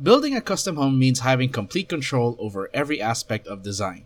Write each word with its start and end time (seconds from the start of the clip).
Building 0.01 0.37
a 0.37 0.41
custom 0.41 0.77
home 0.77 0.97
means 0.97 1.19
having 1.19 1.49
complete 1.49 1.89
control 1.89 2.37
over 2.39 2.71
every 2.73 3.03
aspect 3.03 3.49
of 3.49 3.65
design. 3.65 4.05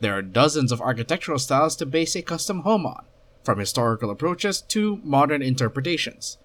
There 0.00 0.16
are 0.16 0.22
dozens 0.22 0.72
of 0.72 0.80
architectural 0.80 1.38
styles 1.38 1.76
to 1.76 1.84
base 1.84 2.16
a 2.16 2.22
custom 2.22 2.60
home 2.60 2.86
on 2.86 3.04
from 3.42 3.58
historical 3.58 4.10
approaches 4.10 4.60
to 4.62 5.00
modern 5.02 5.42
interpretations. 5.42 6.38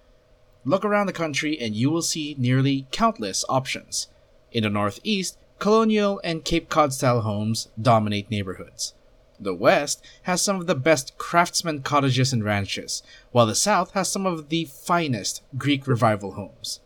Look 0.63 0.83
around 0.83 1.07
the 1.07 1.13
country 1.13 1.59
and 1.59 1.75
you 1.75 1.91
will 1.91 2.01
see 2.01 2.35
nearly 2.37 2.87
countless 2.91 3.45
options. 3.47 4.07
In 4.51 4.63
the 4.63 4.69
Northeast, 4.69 5.37
colonial 5.59 6.19
and 6.23 6.43
Cape 6.43 6.69
Cod 6.69 6.93
style 6.93 7.21
homes 7.21 7.69
dominate 7.79 8.31
neighborhoods. 8.31 8.93
The 9.39 9.53
West 9.53 10.03
has 10.23 10.41
some 10.41 10.59
of 10.59 10.67
the 10.67 10.75
best 10.75 11.17
craftsman 11.17 11.81
cottages 11.81 12.31
and 12.31 12.43
ranches, 12.43 13.03
while 13.31 13.45
the 13.45 13.55
South 13.55 13.91
has 13.91 14.09
some 14.09 14.25
of 14.25 14.49
the 14.49 14.65
finest 14.65 15.43
Greek 15.57 15.87
revival 15.87 16.31
homes. 16.31 16.79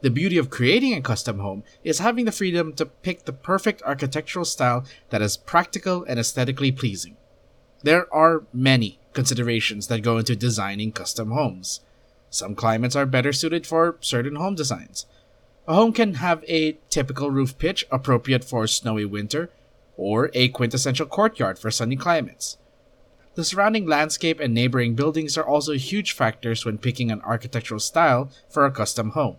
The 0.00 0.10
beauty 0.10 0.38
of 0.38 0.48
creating 0.48 0.94
a 0.94 1.02
custom 1.02 1.40
home 1.40 1.64
is 1.82 1.98
having 1.98 2.24
the 2.24 2.32
freedom 2.32 2.72
to 2.74 2.86
pick 2.86 3.24
the 3.24 3.32
perfect 3.32 3.82
architectural 3.82 4.44
style 4.44 4.84
that 5.10 5.22
is 5.22 5.36
practical 5.36 6.04
and 6.04 6.20
aesthetically 6.20 6.70
pleasing. 6.70 7.16
There 7.82 8.12
are 8.14 8.44
many 8.52 9.00
considerations 9.18 9.88
that 9.88 10.00
go 10.00 10.16
into 10.16 10.36
designing 10.36 10.92
custom 10.92 11.32
homes. 11.32 11.80
Some 12.30 12.54
climates 12.54 12.94
are 12.94 13.04
better 13.04 13.32
suited 13.32 13.66
for 13.66 13.96
certain 14.00 14.36
home 14.36 14.54
designs. 14.54 15.06
A 15.66 15.74
home 15.74 15.92
can 15.92 16.14
have 16.14 16.44
a 16.46 16.78
typical 16.88 17.28
roof 17.28 17.58
pitch 17.58 17.84
appropriate 17.90 18.44
for 18.44 18.68
snowy 18.68 19.04
winter, 19.04 19.50
or 19.96 20.30
a 20.34 20.46
quintessential 20.50 21.06
courtyard 21.06 21.58
for 21.58 21.68
sunny 21.68 21.96
climates. 21.96 22.58
The 23.34 23.42
surrounding 23.42 23.88
landscape 23.88 24.38
and 24.38 24.54
neighboring 24.54 24.94
buildings 24.94 25.36
are 25.36 25.44
also 25.44 25.72
huge 25.72 26.12
factors 26.12 26.64
when 26.64 26.78
picking 26.78 27.10
an 27.10 27.20
architectural 27.22 27.80
style 27.80 28.30
for 28.48 28.66
a 28.66 28.70
custom 28.70 29.10
home. 29.10 29.38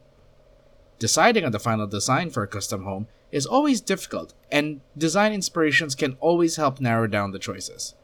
Deciding 1.00 1.46
on 1.46 1.54
the 1.54 1.58
final 1.58 1.88
design 1.88 2.32
for 2.32 2.44
a 2.44 2.48
custom 2.48 2.84
home 2.84 3.08
is 3.32 3.46
always 3.46 3.80
difficult, 3.80 4.34
and 4.52 4.82
design 4.98 5.32
inspirations 5.32 5.96
can 5.96 6.18
always 6.20 6.58
help 6.58 6.82
narrow 6.82 7.08
down 7.08 7.32
the 7.32 7.40
choices. 7.40 7.96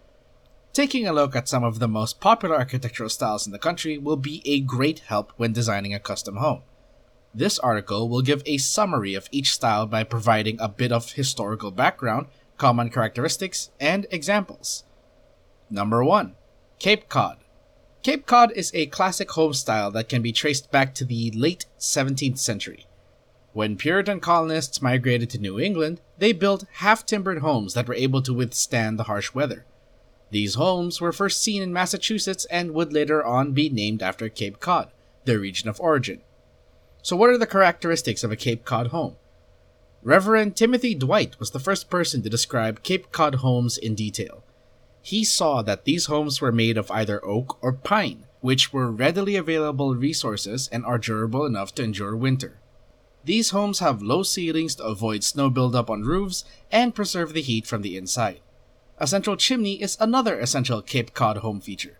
Taking 0.75 1.07
a 1.07 1.13
look 1.13 1.37
at 1.37 1.47
some 1.47 1.63
of 1.63 1.79
the 1.79 1.87
most 1.87 2.19
popular 2.19 2.57
architectural 2.57 3.07
styles 3.07 3.45
in 3.45 3.53
the 3.53 3.57
country 3.57 3.97
will 3.97 4.17
be 4.17 4.41
a 4.43 4.59
great 4.59 4.99
help 4.99 5.31
when 5.37 5.53
designing 5.53 5.93
a 5.93 5.99
custom 5.99 6.35
home. 6.35 6.63
This 7.33 7.57
article 7.59 8.09
will 8.09 8.21
give 8.21 8.43
a 8.45 8.57
summary 8.57 9.13
of 9.13 9.29
each 9.31 9.53
style 9.53 9.85
by 9.85 10.03
providing 10.03 10.59
a 10.59 10.67
bit 10.67 10.91
of 10.91 11.13
historical 11.13 11.71
background, 11.71 12.27
common 12.57 12.89
characteristics, 12.89 13.69
and 13.79 14.05
examples. 14.11 14.83
Number 15.69 16.03
1 16.03 16.35
Cape 16.77 17.07
Cod. 17.07 17.37
Cape 18.03 18.25
Cod 18.25 18.51
is 18.51 18.69
a 18.73 18.87
classic 18.87 19.31
home 19.31 19.53
style 19.53 19.91
that 19.91 20.09
can 20.09 20.21
be 20.21 20.33
traced 20.33 20.71
back 20.71 20.93
to 20.95 21.05
the 21.05 21.31
late 21.31 21.67
17th 21.79 22.37
century. 22.37 22.85
When 23.53 23.77
Puritan 23.77 24.19
colonists 24.19 24.81
migrated 24.81 25.29
to 25.29 25.39
New 25.39 25.57
England, 25.57 26.01
they 26.17 26.33
built 26.33 26.65
half 26.79 27.05
timbered 27.05 27.39
homes 27.39 27.75
that 27.75 27.87
were 27.87 27.95
able 27.95 28.21
to 28.23 28.33
withstand 28.33 28.99
the 28.99 29.03
harsh 29.03 29.33
weather. 29.33 29.65
These 30.35 30.55
homes 30.55 30.99
were 30.99 31.13
first 31.13 31.41
seen 31.41 31.61
in 31.61 31.71
Massachusetts 31.71 32.43
and 32.51 32.73
would 32.73 32.91
later 32.91 33.23
on 33.23 33.53
be 33.53 33.69
named 33.69 34.03
after 34.03 34.27
Cape 34.27 34.59
Cod, 34.59 34.91
their 35.23 35.39
region 35.39 35.69
of 35.69 35.79
origin. 35.79 36.19
So, 37.01 37.15
what 37.15 37.29
are 37.29 37.37
the 37.37 37.47
characteristics 37.47 38.21
of 38.21 38.33
a 38.33 38.35
Cape 38.35 38.65
Cod 38.65 38.87
home? 38.87 39.15
Reverend 40.03 40.57
Timothy 40.57 40.93
Dwight 40.93 41.39
was 41.39 41.51
the 41.51 41.59
first 41.61 41.89
person 41.89 42.21
to 42.21 42.29
describe 42.29 42.83
Cape 42.83 43.13
Cod 43.13 43.35
homes 43.35 43.77
in 43.77 43.95
detail. 43.95 44.43
He 45.01 45.23
saw 45.23 45.61
that 45.61 45.85
these 45.85 46.07
homes 46.07 46.41
were 46.41 46.51
made 46.51 46.77
of 46.77 46.91
either 46.91 47.23
oak 47.25 47.57
or 47.63 47.71
pine, 47.71 48.25
which 48.41 48.73
were 48.73 48.91
readily 48.91 49.37
available 49.37 49.95
resources 49.95 50.67
and 50.69 50.83
are 50.83 50.97
durable 50.97 51.45
enough 51.45 51.73
to 51.75 51.83
endure 51.83 52.13
winter. 52.13 52.59
These 53.23 53.51
homes 53.51 53.79
have 53.79 54.01
low 54.01 54.21
ceilings 54.21 54.75
to 54.75 54.83
avoid 54.83 55.23
snow 55.23 55.49
buildup 55.49 55.89
on 55.89 56.01
roofs 56.01 56.43
and 56.73 56.93
preserve 56.93 57.31
the 57.31 57.41
heat 57.41 57.65
from 57.65 57.83
the 57.83 57.95
inside. 57.95 58.41
A 58.97 59.07
central 59.07 59.35
chimney 59.35 59.81
is 59.81 59.97
another 59.99 60.39
essential 60.39 60.81
Cape 60.81 61.13
Cod 61.13 61.37
home 61.37 61.59
feature. 61.59 61.97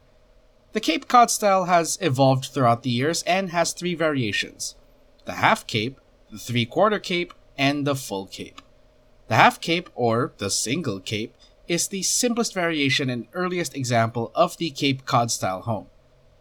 The 0.72 0.80
Cape 0.80 1.10
Cod 1.10 1.30
style 1.30 1.66
has 1.66 1.98
evolved 2.00 2.46
throughout 2.46 2.84
the 2.84 2.90
years 2.90 3.22
and 3.24 3.50
has 3.50 3.74
three 3.74 3.96
variations 3.96 4.76
the 5.26 5.34
half 5.34 5.68
cape, 5.68 6.00
the 6.32 6.38
three 6.38 6.66
quarter 6.66 7.00
cape, 7.00 7.34
and 7.58 7.86
the 7.86 7.96
full 7.96 8.28
cape. 8.28 8.62
The 9.28 9.36
half 9.36 9.60
cape, 9.60 9.90
or 9.96 10.34
the 10.38 10.50
single 10.50 11.00
cape, 11.00 11.36
is 11.68 11.88
the 11.88 12.04
simplest 12.04 12.54
variation 12.54 13.10
and 13.10 13.28
earliest 13.34 13.76
example 13.76 14.32
of 14.36 14.56
the 14.58 14.70
Cape 14.70 15.06
Cod 15.06 15.32
style 15.32 15.62
home. 15.62 15.88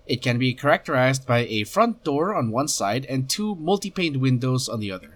It 0.06 0.22
can 0.22 0.38
be 0.38 0.54
characterized 0.54 1.26
by 1.26 1.46
a 1.46 1.64
front 1.64 2.04
door 2.04 2.34
on 2.34 2.50
one 2.50 2.68
side 2.68 3.06
and 3.06 3.28
two 3.28 3.56
multi 3.56 3.90
paned 3.90 4.18
windows 4.18 4.68
on 4.68 4.80
the 4.80 4.92
other. 4.92 5.13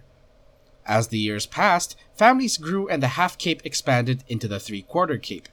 As 0.89 1.09
the 1.09 1.19
years 1.19 1.45
passed, 1.45 1.97
families 2.17 2.57
grew 2.57 2.89
and 2.89 3.03
the 3.03 3.09
half 3.09 3.37
cape 3.37 3.61
expanded 3.63 4.25
into 4.27 4.49
the 4.49 4.59
three 4.59 4.81
quarter 4.81 5.19
cape. 5.19 5.51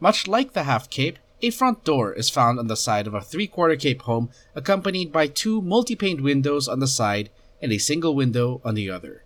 Much 0.00 0.26
like 0.26 0.54
the 0.54 0.62
half 0.62 0.88
cape, 0.88 1.18
a 1.42 1.50
front 1.50 1.84
door 1.84 2.14
is 2.14 2.30
found 2.30 2.58
on 2.58 2.68
the 2.68 2.76
side 2.76 3.06
of 3.06 3.12
a 3.12 3.20
three 3.20 3.46
quarter 3.46 3.76
cape 3.76 4.02
home, 4.02 4.30
accompanied 4.54 5.12
by 5.12 5.26
two 5.26 5.60
multi 5.60 5.94
paned 5.94 6.22
windows 6.22 6.66
on 6.66 6.80
the 6.80 6.86
side 6.86 7.28
and 7.60 7.70
a 7.70 7.78
single 7.78 8.14
window 8.14 8.62
on 8.64 8.74
the 8.74 8.88
other. 8.88 9.24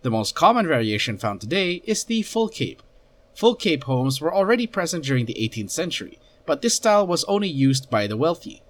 The 0.00 0.10
most 0.10 0.34
common 0.34 0.66
variation 0.66 1.18
found 1.18 1.42
today 1.42 1.82
is 1.84 2.04
the 2.04 2.22
full 2.22 2.48
cape. 2.48 2.82
Full 3.34 3.56
cape 3.56 3.84
homes 3.84 4.22
were 4.22 4.34
already 4.34 4.66
present 4.66 5.04
during 5.04 5.26
the 5.26 5.34
18th 5.34 5.70
century, 5.70 6.18
but 6.46 6.62
this 6.62 6.76
style 6.76 7.06
was 7.06 7.24
only 7.24 7.48
used 7.48 7.90
by 7.90 8.06
the 8.06 8.16
wealthy. 8.16 8.62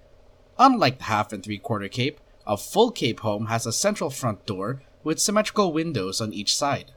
Unlike 0.59 0.97
the 0.97 1.03
half 1.05 1.31
and 1.31 1.41
three 1.41 1.59
quarter 1.59 1.87
cape, 1.87 2.19
a 2.45 2.57
full 2.57 2.91
cape 2.91 3.21
home 3.21 3.45
has 3.45 3.65
a 3.65 3.71
central 3.71 4.09
front 4.09 4.45
door 4.45 4.81
with 5.05 5.21
symmetrical 5.21 5.71
windows 5.71 6.19
on 6.19 6.33
each 6.33 6.53
side. 6.53 6.91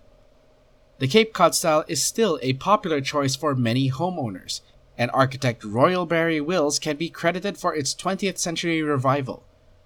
The 0.99 1.07
Cape 1.07 1.33
Cod 1.33 1.55
style 1.55 1.85
is 1.87 2.03
still 2.03 2.41
a 2.43 2.55
popular 2.55 3.01
choice 3.01 3.37
for 3.37 3.55
many 3.55 3.89
homeowners, 3.89 4.63
and 4.97 5.13
architect 5.13 5.63
Royal 5.63 6.07
Barry 6.07 6.41
Wills 6.41 6.81
can 6.81 6.97
be 6.97 7.09
credited 7.09 7.57
for 7.57 7.73
its 7.73 7.95
20th 7.95 8.39
century 8.39 8.83
revival. 8.83 9.45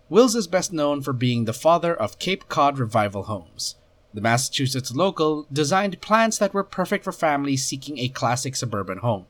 Wills 0.09 0.35
is 0.35 0.47
best 0.47 0.73
known 0.73 1.03
for 1.03 1.13
being 1.13 1.45
the 1.45 1.53
father 1.53 1.95
of 1.95 2.19
Cape 2.19 2.49
Cod 2.49 2.79
revival 2.79 3.25
homes. 3.25 3.77
The 4.15 4.21
Massachusetts 4.21 4.95
local 4.95 5.47
designed 5.53 6.01
plans 6.01 6.39
that 6.39 6.55
were 6.55 6.65
perfect 6.65 7.05
for 7.05 7.13
families 7.13 7.65
seeking 7.65 7.99
a 7.99 8.09
classic 8.09 8.55
suburban 8.57 8.99
home. 8.99 9.27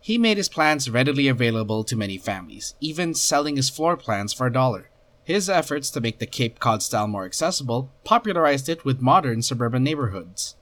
He 0.00 0.18
made 0.18 0.36
his 0.36 0.48
plans 0.48 0.90
readily 0.90 1.28
available 1.28 1.84
to 1.84 1.96
many 1.96 2.18
families, 2.18 2.74
even 2.80 3.14
selling 3.14 3.56
his 3.56 3.70
floor 3.70 3.96
plans 3.96 4.32
for 4.32 4.46
a 4.46 4.52
dollar. 4.52 4.90
His 5.24 5.48
efforts 5.48 5.90
to 5.90 6.00
make 6.00 6.18
the 6.18 6.26
Cape 6.26 6.58
Cod 6.58 6.82
style 6.82 7.06
more 7.06 7.24
accessible 7.24 7.92
popularized 8.02 8.68
it 8.68 8.84
with 8.84 9.00
modern 9.00 9.42
suburban 9.42 9.84
neighborhoods. 9.84 10.56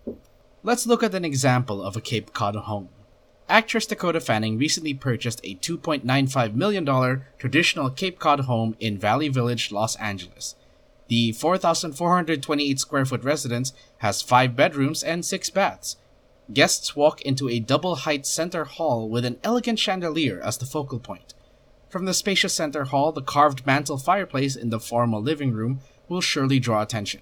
Let's 0.62 0.86
look 0.86 1.02
at 1.02 1.14
an 1.14 1.24
example 1.24 1.82
of 1.82 1.96
a 1.96 2.00
Cape 2.02 2.34
Cod 2.34 2.54
home. 2.54 2.90
Actress 3.48 3.86
Dakota 3.86 4.20
Fanning 4.20 4.58
recently 4.58 4.92
purchased 4.92 5.40
a 5.42 5.56
$2.95 5.56 6.54
million 6.54 7.24
traditional 7.38 7.90
Cape 7.90 8.18
Cod 8.18 8.40
home 8.40 8.76
in 8.78 8.98
Valley 8.98 9.28
Village, 9.28 9.72
Los 9.72 9.96
Angeles. 9.96 10.56
The 11.08 11.32
4,428 11.32 12.78
square 12.78 13.06
foot 13.06 13.24
residence 13.24 13.72
has 13.98 14.22
five 14.22 14.54
bedrooms 14.54 15.02
and 15.02 15.24
six 15.24 15.48
baths. 15.48 15.96
Guests 16.52 16.94
walk 16.94 17.22
into 17.22 17.48
a 17.48 17.60
double 17.60 17.96
height 17.96 18.26
center 18.26 18.64
hall 18.64 19.08
with 19.08 19.24
an 19.24 19.38
elegant 19.42 19.78
chandelier 19.78 20.40
as 20.40 20.58
the 20.58 20.66
focal 20.66 21.00
point. 21.00 21.34
From 21.90 22.04
the 22.04 22.14
spacious 22.14 22.54
center 22.54 22.84
hall, 22.84 23.10
the 23.10 23.20
carved 23.20 23.66
mantel 23.66 23.98
fireplace 23.98 24.54
in 24.54 24.70
the 24.70 24.78
formal 24.78 25.20
living 25.20 25.52
room 25.52 25.80
will 26.08 26.20
surely 26.20 26.60
draw 26.60 26.82
attention. 26.82 27.20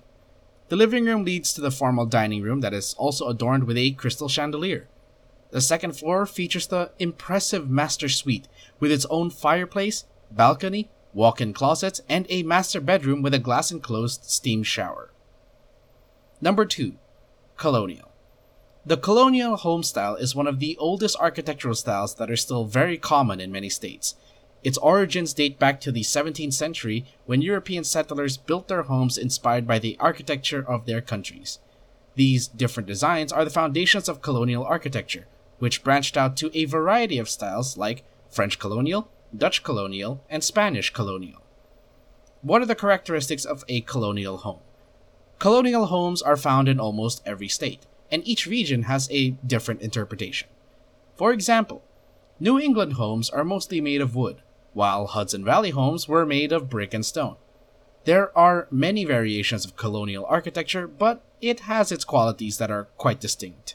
The 0.69 0.77
living 0.77 1.07
room 1.07 1.25
leads 1.25 1.55
to 1.55 1.63
the 1.63 1.71
formal 1.71 2.05
dining 2.05 2.43
room 2.43 2.61
that 2.61 2.75
is 2.75 2.95
also 2.99 3.29
adorned 3.29 3.65
with 3.65 3.79
a 3.79 3.93
crystal 3.93 4.29
chandelier. 4.29 4.87
The 5.53 5.63
second 5.63 5.97
floor 5.97 6.27
features 6.27 6.67
the 6.67 6.91
impressive 6.99 7.71
master 7.71 8.11
suite 8.11 8.47
with 8.79 8.93
its 8.93 9.07
own 9.07 9.31
fireplace, 9.31 10.05
balcony, 10.31 10.91
walk 11.15 11.41
in 11.41 11.55
closets, 11.55 12.03
and 12.07 12.27
a 12.29 12.43
master 12.43 12.83
bedroom 12.83 13.23
with 13.23 13.33
a 13.33 13.39
glass 13.39 13.71
enclosed 13.71 14.25
steam 14.25 14.63
shower. 14.63 15.11
Number 16.43 16.67
2. 16.67 16.93
Colonial. 17.57 18.13
The 18.85 18.99
colonial 18.99 19.57
home 19.57 19.83
style 19.83 20.17
is 20.17 20.35
one 20.35 20.47
of 20.47 20.61
the 20.61 20.77
oldest 20.77 21.17
architectural 21.19 21.75
styles 21.75 22.17
that 22.17 22.31
are 22.31 22.37
still 22.37 22.67
very 22.67 22.99
common 22.99 23.41
in 23.41 23.51
many 23.51 23.71
states 23.71 24.15
its 24.65 24.79
origins 24.79 25.33
date 25.33 25.59
back 25.59 25.81
to 25.81 25.93
the 25.93 26.03
17th 26.03 26.53
century 26.53 27.05
when 27.27 27.43
European 27.43 27.85
settlers 27.85 28.37
built 28.37 28.69
their 28.69 28.83
homes 28.83 29.17
inspired 29.17 29.67
by 29.67 29.79
the 29.79 29.97
architecture 30.01 30.65
of 30.69 30.87
their 30.87 31.01
countries. 31.01 31.59
These 32.17 32.49
different 32.49 32.89
designs 32.89 33.33
are 33.33 33.45
the 33.45 33.51
foundations 33.51 34.09
of 34.09 34.23
colonial 34.23 34.65
architecture, 34.65 35.27
which 35.59 35.85
branched 35.85 36.17
out 36.17 36.37
to 36.39 36.51
a 36.53 36.65
variety 36.65 37.19
of 37.19 37.29
styles 37.29 37.77
like 37.77 38.05
French 38.29 38.59
colonial, 38.59 39.09
Dutch 39.37 39.63
colonial, 39.63 40.25
and 40.29 40.43
Spanish 40.43 40.91
colonial. 40.93 41.43
What 42.43 42.63
are 42.63 42.67
the 42.67 42.75
characteristics 42.75 43.45
of 43.45 43.65
a 43.69 43.83
colonial 43.83 44.39
home? 44.39 44.61
Colonial 45.39 45.87
homes 45.87 46.21
are 46.21 46.37
found 46.37 46.69
in 46.69 46.81
almost 46.81 47.23
every 47.25 47.49
state, 47.49 47.87
and 48.11 48.27
each 48.27 48.47
region 48.47 48.85
has 48.85 49.09
a 49.11 49.31
different 49.47 49.83
interpretation. 49.83 50.49
For 51.15 51.33
example, 51.33 51.83
New 52.41 52.59
England 52.59 52.95
homes 52.95 53.31
are 53.31 53.45
mostly 53.45 53.81
made 53.81 54.01
of 54.01 54.15
wood, 54.15 54.43
while 54.73 55.07
Hudson 55.07 55.45
Valley 55.45 55.71
homes 55.71 56.09
were 56.09 56.27
made 56.27 56.53
of 56.53 56.69
brick 56.69 56.95
and 56.95 57.05
stone. 57.05 57.37
There 58.05 58.37
are 58.37 58.69
many 58.71 59.05
variations 59.05 59.65
of 59.65 59.77
colonial 59.77 60.25
architecture, 60.27 60.87
but 60.87 61.23
it 61.41 61.61
has 61.61 61.93
its 61.93 62.05
qualities 62.05 62.59
that 62.59 62.71
are 62.71 62.89
quite 62.97 63.21
distinct. 63.21 63.75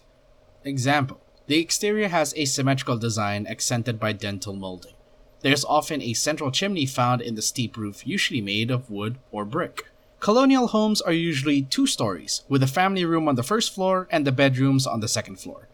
Example 0.64 1.20
The 1.48 1.60
exterior 1.60 2.08
has 2.08 2.34
a 2.36 2.46
symmetrical 2.46 2.98
design 2.98 3.46
accented 3.48 4.00
by 4.00 4.14
dentil 4.14 4.58
molding. 4.58 4.94
There's 5.42 5.66
often 5.66 6.02
a 6.02 6.14
central 6.14 6.52
chimney 6.52 6.86
found 6.86 7.22
in 7.22 7.36
the 7.36 7.42
steep 7.42 7.76
roof, 7.76 8.08
usually 8.08 8.42
made 8.42 8.72
of 8.72 8.90
wood 8.90 9.18
or 9.32 9.44
brick. 9.44 9.90
Colonial 10.22 10.68
homes 10.68 11.02
are 11.02 11.12
usually 11.12 11.64
two 11.64 11.86
stories, 11.86 12.44
with 12.48 12.64
a 12.64 12.68
family 12.68 13.04
room 13.04 13.28
on 13.28 13.36
the 13.36 13.44
first 13.44 13.74
floor 13.74 14.08
and 14.10 14.26
the 14.26 14.32
bedrooms 14.32 14.88
on 14.88 15.02
the 15.02 15.10
second 15.10 15.36
floor. 15.36 15.68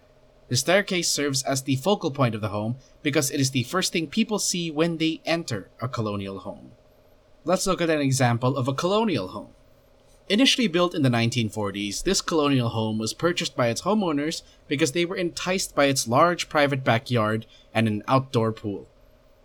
The 0.50 0.58
staircase 0.58 1.10
serves 1.10 1.44
as 1.44 1.62
the 1.62 1.76
focal 1.76 2.10
point 2.10 2.34
of 2.34 2.42
the 2.42 2.50
home 2.50 2.78
because 3.04 3.30
it 3.30 3.40
is 3.40 3.52
the 3.52 3.64
first 3.64 3.94
thing 3.94 4.08
people 4.08 4.40
see 4.40 4.72
when 4.72 4.98
they 4.98 5.22
enter 5.26 5.70
a 5.80 5.88
colonial 5.88 6.40
home. 6.40 6.72
Let's 7.46 7.68
look 7.68 7.82
at 7.82 7.90
an 7.90 8.02
example 8.02 8.58
of 8.58 8.68
a 8.68 8.74
colonial 8.74 9.30
home. 9.30 9.50
Initially 10.28 10.68
built 10.68 10.94
in 10.94 11.04
the 11.04 11.10
1940s, 11.10 12.04
this 12.04 12.22
colonial 12.22 12.70
home 12.70 12.98
was 12.98 13.14
purchased 13.14 13.56
by 13.56 13.68
its 13.68 13.84
homeowners 13.84 14.42
because 14.68 14.92
they 14.92 15.06
were 15.06 15.16
enticed 15.16 15.76
by 15.76 15.86
its 15.86 16.08
large 16.08 16.50
private 16.50 16.84
backyard 16.84 17.46
and 17.74 17.88
an 17.88 18.04
outdoor 18.08 18.52
pool. 18.52 18.88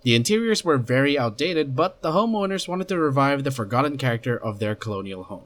The 0.02 0.14
interiors 0.14 0.64
were 0.64 0.76
very 0.76 1.18
outdated, 1.18 1.76
but 1.76 2.02
the 2.02 2.12
homeowners 2.12 2.68
wanted 2.68 2.88
to 2.88 2.98
revive 2.98 3.44
the 3.44 3.50
forgotten 3.50 3.96
character 3.96 4.36
of 4.36 4.58
their 4.58 4.74
colonial 4.74 5.24
home. 5.24 5.44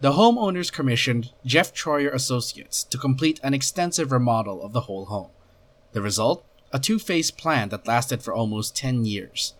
The 0.00 0.12
homeowners 0.12 0.72
commissioned 0.72 1.32
Jeff 1.46 1.72
Troyer 1.72 2.12
Associates 2.12 2.84
to 2.84 2.98
complete 2.98 3.40
an 3.42 3.54
extensive 3.54 4.12
remodel 4.12 4.62
of 4.62 4.72
the 4.72 4.82
whole 4.82 5.06
home. 5.06 5.30
The 5.92 6.02
result? 6.02 6.44
A 6.72 6.78
two 6.78 6.98
phase 6.98 7.30
plan 7.30 7.68
that 7.68 7.86
lasted 7.86 8.22
for 8.22 8.34
almost 8.34 8.76
10 8.76 9.04
years. 9.04 9.54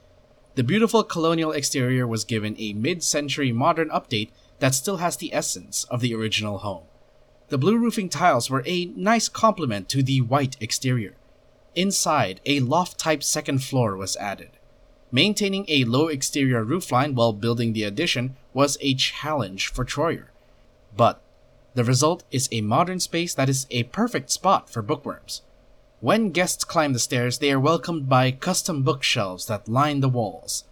The 0.56 0.64
beautiful 0.64 1.04
colonial 1.04 1.52
exterior 1.52 2.06
was 2.06 2.24
given 2.24 2.56
a 2.58 2.72
mid 2.72 3.02
century 3.02 3.52
modern 3.52 3.88
update 3.90 4.30
that 4.58 4.74
still 4.74 4.98
has 4.98 5.16
the 5.16 5.32
essence 5.32 5.84
of 5.84 6.00
the 6.00 6.14
original 6.14 6.58
home. 6.58 6.84
The 7.48 7.58
blue 7.58 7.78
roofing 7.78 8.08
tiles 8.08 8.50
were 8.50 8.62
a 8.66 8.86
nice 8.96 9.28
complement 9.28 9.88
to 9.90 10.02
the 10.02 10.20
white 10.20 10.56
exterior. 10.60 11.14
Inside, 11.74 12.40
a 12.44 12.60
loft 12.60 12.98
type 12.98 13.22
second 13.22 13.62
floor 13.62 13.96
was 13.96 14.16
added. 14.16 14.50
Maintaining 15.12 15.64
a 15.68 15.84
low 15.84 16.08
exterior 16.08 16.64
roofline 16.64 17.14
while 17.14 17.32
building 17.32 17.72
the 17.72 17.84
addition 17.84 18.36
was 18.52 18.76
a 18.80 18.94
challenge 18.94 19.68
for 19.68 19.84
Troyer. 19.84 20.26
But 20.96 21.22
the 21.74 21.84
result 21.84 22.24
is 22.30 22.48
a 22.50 22.60
modern 22.60 23.00
space 23.00 23.34
that 23.34 23.48
is 23.48 23.66
a 23.70 23.84
perfect 23.84 24.30
spot 24.30 24.70
for 24.70 24.82
bookworms. 24.82 25.42
When 26.00 26.30
guests 26.30 26.64
climb 26.64 26.92
the 26.92 26.98
stairs, 26.98 27.38
they 27.38 27.50
are 27.50 27.60
welcomed 27.60 28.08
by 28.08 28.30
custom 28.30 28.82
bookshelves 28.82 29.46
that 29.46 29.68
line 29.68 30.00
the 30.00 30.08
walls. 30.08 30.64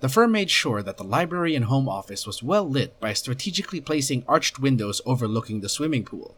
The 0.00 0.08
firm 0.08 0.32
made 0.32 0.50
sure 0.50 0.82
that 0.82 0.96
the 0.96 1.04
library 1.04 1.54
and 1.54 1.66
home 1.66 1.88
office 1.88 2.26
was 2.26 2.42
well 2.42 2.68
lit 2.68 2.98
by 3.00 3.12
strategically 3.12 3.80
placing 3.80 4.24
arched 4.26 4.58
windows 4.58 5.00
overlooking 5.06 5.60
the 5.60 5.68
swimming 5.68 6.04
pool. 6.04 6.34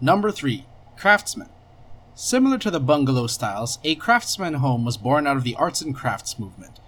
Number 0.00 0.30
3. 0.30 0.66
Craftsman. 0.96 1.48
Similar 2.16 2.58
to 2.58 2.70
the 2.70 2.78
bungalow 2.78 3.26
styles, 3.26 3.80
a 3.82 3.96
craftsman 3.96 4.54
home 4.54 4.84
was 4.84 4.96
born 4.96 5.26
out 5.26 5.36
of 5.36 5.42
the 5.42 5.56
arts 5.56 5.80
and 5.80 5.92
crafts 5.92 6.38
movement. 6.38 6.78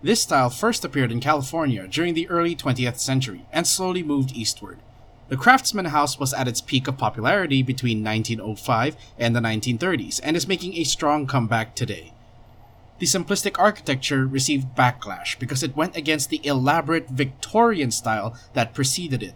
This 0.00 0.22
style 0.22 0.48
first 0.48 0.84
appeared 0.84 1.10
in 1.10 1.18
California 1.18 1.88
during 1.88 2.14
the 2.14 2.28
early 2.28 2.54
20th 2.54 2.98
century 3.00 3.46
and 3.52 3.66
slowly 3.66 4.04
moved 4.04 4.30
eastward. 4.32 4.78
The 5.28 5.36
craftsman 5.36 5.86
house 5.86 6.20
was 6.20 6.32
at 6.32 6.46
its 6.46 6.60
peak 6.60 6.86
of 6.86 6.98
popularity 6.98 7.64
between 7.64 8.04
1905 8.04 8.96
and 9.18 9.34
the 9.34 9.40
1930s 9.40 10.20
and 10.22 10.36
is 10.36 10.46
making 10.46 10.76
a 10.76 10.84
strong 10.84 11.26
comeback 11.26 11.74
today. 11.74 12.12
The 13.00 13.06
simplistic 13.06 13.58
architecture 13.58 14.24
received 14.24 14.76
backlash 14.76 15.36
because 15.38 15.64
it 15.64 15.76
went 15.76 15.96
against 15.96 16.30
the 16.30 16.46
elaborate 16.46 17.08
Victorian 17.08 17.90
style 17.90 18.36
that 18.52 18.74
preceded 18.74 19.22
it. 19.22 19.34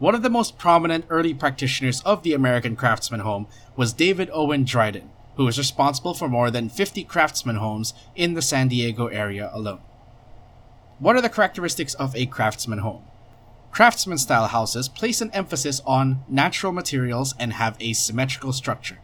One 0.00 0.16
of 0.16 0.22
the 0.22 0.30
most 0.30 0.58
prominent 0.58 1.04
early 1.08 1.34
practitioners 1.34 2.02
of 2.02 2.24
the 2.24 2.32
American 2.32 2.74
craftsman 2.74 3.20
home 3.20 3.46
was 3.76 3.92
David 3.92 4.28
Owen 4.32 4.64
Dryden, 4.64 5.10
who 5.36 5.44
was 5.44 5.56
responsible 5.56 6.14
for 6.14 6.28
more 6.28 6.50
than 6.50 6.68
50 6.68 7.04
craftsman 7.04 7.56
homes 7.56 7.94
in 8.16 8.34
the 8.34 8.42
San 8.42 8.66
Diego 8.66 9.06
area 9.06 9.50
alone. 9.52 9.80
What 10.98 11.14
are 11.14 11.20
the 11.20 11.28
characteristics 11.28 11.94
of 11.94 12.14
a 12.16 12.26
craftsman 12.26 12.80
home? 12.80 13.04
Craftsman 13.70 14.18
style 14.18 14.48
houses 14.48 14.88
place 14.88 15.20
an 15.20 15.30
emphasis 15.30 15.80
on 15.86 16.24
natural 16.28 16.72
materials 16.72 17.32
and 17.38 17.52
have 17.52 17.76
a 17.78 17.92
symmetrical 17.92 18.52
structure. 18.52 18.98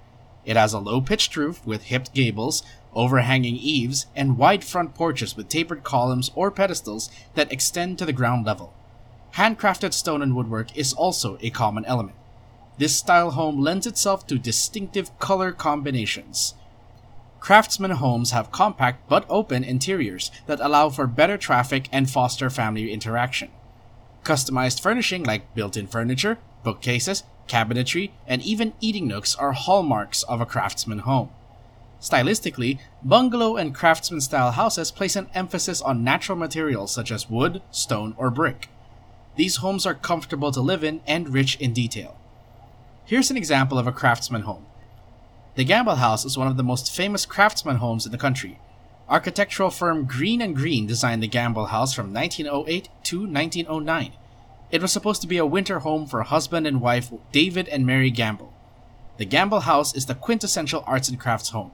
It 0.44 0.56
has 0.56 0.72
a 0.72 0.80
low 0.80 1.00
pitched 1.00 1.36
roof 1.36 1.64
with 1.64 1.84
hipped 1.84 2.14
gables, 2.14 2.64
overhanging 2.94 3.54
eaves, 3.56 4.06
and 4.16 4.36
wide 4.36 4.64
front 4.64 4.96
porches 4.96 5.36
with 5.36 5.48
tapered 5.48 5.84
columns 5.84 6.32
or 6.34 6.50
pedestals 6.50 7.10
that 7.34 7.52
extend 7.52 7.96
to 7.98 8.06
the 8.06 8.12
ground 8.12 8.44
level. 8.44 8.74
Handcrafted 9.34 9.92
stone 9.92 10.22
and 10.22 10.34
woodwork 10.34 10.76
is 10.76 10.92
also 10.92 11.38
a 11.40 11.50
common 11.50 11.84
element. 11.84 12.16
This 12.78 12.96
style 12.96 13.32
home 13.32 13.60
lends 13.60 13.86
itself 13.86 14.26
to 14.26 14.38
distinctive 14.38 15.16
color 15.18 15.52
combinations. 15.52 16.54
Craftsman 17.38 17.92
homes 17.92 18.32
have 18.32 18.52
compact 18.52 19.08
but 19.08 19.24
open 19.28 19.64
interiors 19.64 20.30
that 20.46 20.60
allow 20.60 20.90
for 20.90 21.06
better 21.06 21.38
traffic 21.38 21.88
and 21.92 22.10
foster 22.10 22.50
family 22.50 22.92
interaction. 22.92 23.50
Customized 24.24 24.82
furnishing 24.82 25.24
like 25.24 25.54
built 25.54 25.76
in 25.76 25.86
furniture, 25.86 26.38
bookcases, 26.64 27.22
cabinetry, 27.48 28.10
and 28.26 28.42
even 28.42 28.74
eating 28.80 29.06
nooks 29.06 29.34
are 29.34 29.52
hallmarks 29.52 30.22
of 30.24 30.40
a 30.40 30.46
craftsman 30.46 31.00
home. 31.00 31.30
Stylistically, 32.00 32.78
bungalow 33.02 33.56
and 33.56 33.74
craftsman 33.74 34.20
style 34.20 34.52
houses 34.52 34.90
place 34.90 35.16
an 35.16 35.28
emphasis 35.34 35.80
on 35.80 36.04
natural 36.04 36.36
materials 36.36 36.92
such 36.92 37.10
as 37.10 37.30
wood, 37.30 37.62
stone, 37.70 38.14
or 38.16 38.30
brick. 38.30 38.68
These 39.36 39.56
homes 39.56 39.86
are 39.86 39.94
comfortable 39.94 40.52
to 40.52 40.60
live 40.60 40.84
in 40.84 41.00
and 41.06 41.28
rich 41.28 41.56
in 41.56 41.72
detail. 41.72 42.16
Here's 43.04 43.30
an 43.30 43.36
example 43.36 43.78
of 43.78 43.86
a 43.86 43.92
craftsman 43.92 44.42
home. 44.42 44.66
The 45.54 45.64
Gamble 45.64 45.96
House 45.96 46.24
is 46.24 46.38
one 46.38 46.46
of 46.46 46.56
the 46.56 46.62
most 46.62 46.94
famous 46.94 47.26
craftsman 47.26 47.76
homes 47.76 48.06
in 48.06 48.12
the 48.12 48.18
country. 48.18 48.58
Architectural 49.08 49.70
firm 49.70 50.04
Greene 50.04 50.40
and 50.40 50.54
Greene 50.54 50.86
designed 50.86 51.22
the 51.22 51.28
Gamble 51.28 51.66
House 51.66 51.92
from 51.92 52.12
1908 52.12 52.88
to 53.04 53.18
1909. 53.26 54.12
It 54.70 54.80
was 54.80 54.92
supposed 54.92 55.20
to 55.22 55.26
be 55.26 55.38
a 55.38 55.46
winter 55.46 55.80
home 55.80 56.06
for 56.06 56.22
husband 56.22 56.66
and 56.66 56.80
wife 56.80 57.12
David 57.32 57.66
and 57.68 57.84
Mary 57.84 58.10
Gamble. 58.10 58.52
The 59.16 59.24
Gamble 59.24 59.60
House 59.60 59.94
is 59.94 60.06
the 60.06 60.14
quintessential 60.14 60.84
arts 60.86 61.08
and 61.08 61.18
crafts 61.18 61.50
home. 61.50 61.72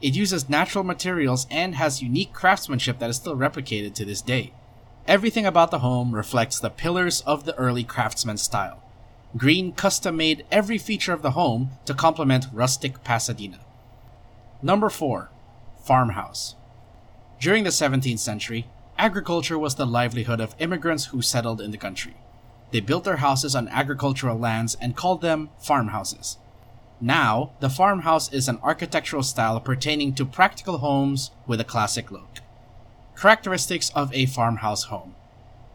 It 0.00 0.14
uses 0.14 0.48
natural 0.48 0.84
materials 0.84 1.48
and 1.50 1.74
has 1.74 2.00
unique 2.00 2.32
craftsmanship 2.32 3.00
that 3.00 3.10
is 3.10 3.16
still 3.16 3.36
replicated 3.36 3.94
to 3.94 4.04
this 4.04 4.22
day. 4.22 4.52
Everything 5.08 5.46
about 5.46 5.70
the 5.70 5.78
home 5.78 6.14
reflects 6.14 6.60
the 6.60 6.68
pillars 6.68 7.22
of 7.22 7.44
the 7.46 7.54
early 7.56 7.82
craftsman 7.82 8.36
style. 8.36 8.82
Greene 9.38 9.72
custom 9.72 10.18
made 10.18 10.44
every 10.52 10.76
feature 10.76 11.14
of 11.14 11.22
the 11.22 11.30
home 11.30 11.70
to 11.86 11.94
complement 11.94 12.48
rustic 12.52 13.02
Pasadena. 13.04 13.58
Number 14.60 14.90
4. 14.90 15.30
Farmhouse. 15.82 16.56
During 17.40 17.64
the 17.64 17.70
17th 17.70 18.18
century, 18.18 18.66
agriculture 18.98 19.58
was 19.58 19.76
the 19.76 19.86
livelihood 19.86 20.40
of 20.40 20.54
immigrants 20.58 21.06
who 21.06 21.22
settled 21.22 21.62
in 21.62 21.70
the 21.70 21.78
country. 21.78 22.18
They 22.70 22.80
built 22.80 23.04
their 23.04 23.16
houses 23.16 23.56
on 23.56 23.66
agricultural 23.68 24.38
lands 24.38 24.76
and 24.78 24.94
called 24.94 25.22
them 25.22 25.48
farmhouses. 25.58 26.36
Now, 27.00 27.52
the 27.60 27.70
farmhouse 27.70 28.30
is 28.30 28.46
an 28.46 28.58
architectural 28.62 29.22
style 29.22 29.58
pertaining 29.58 30.14
to 30.16 30.26
practical 30.26 30.78
homes 30.78 31.30
with 31.46 31.62
a 31.62 31.64
classic 31.64 32.10
look. 32.10 32.37
Characteristics 33.20 33.90
of 33.96 34.14
a 34.14 34.26
farmhouse 34.26 34.84
home. 34.84 35.16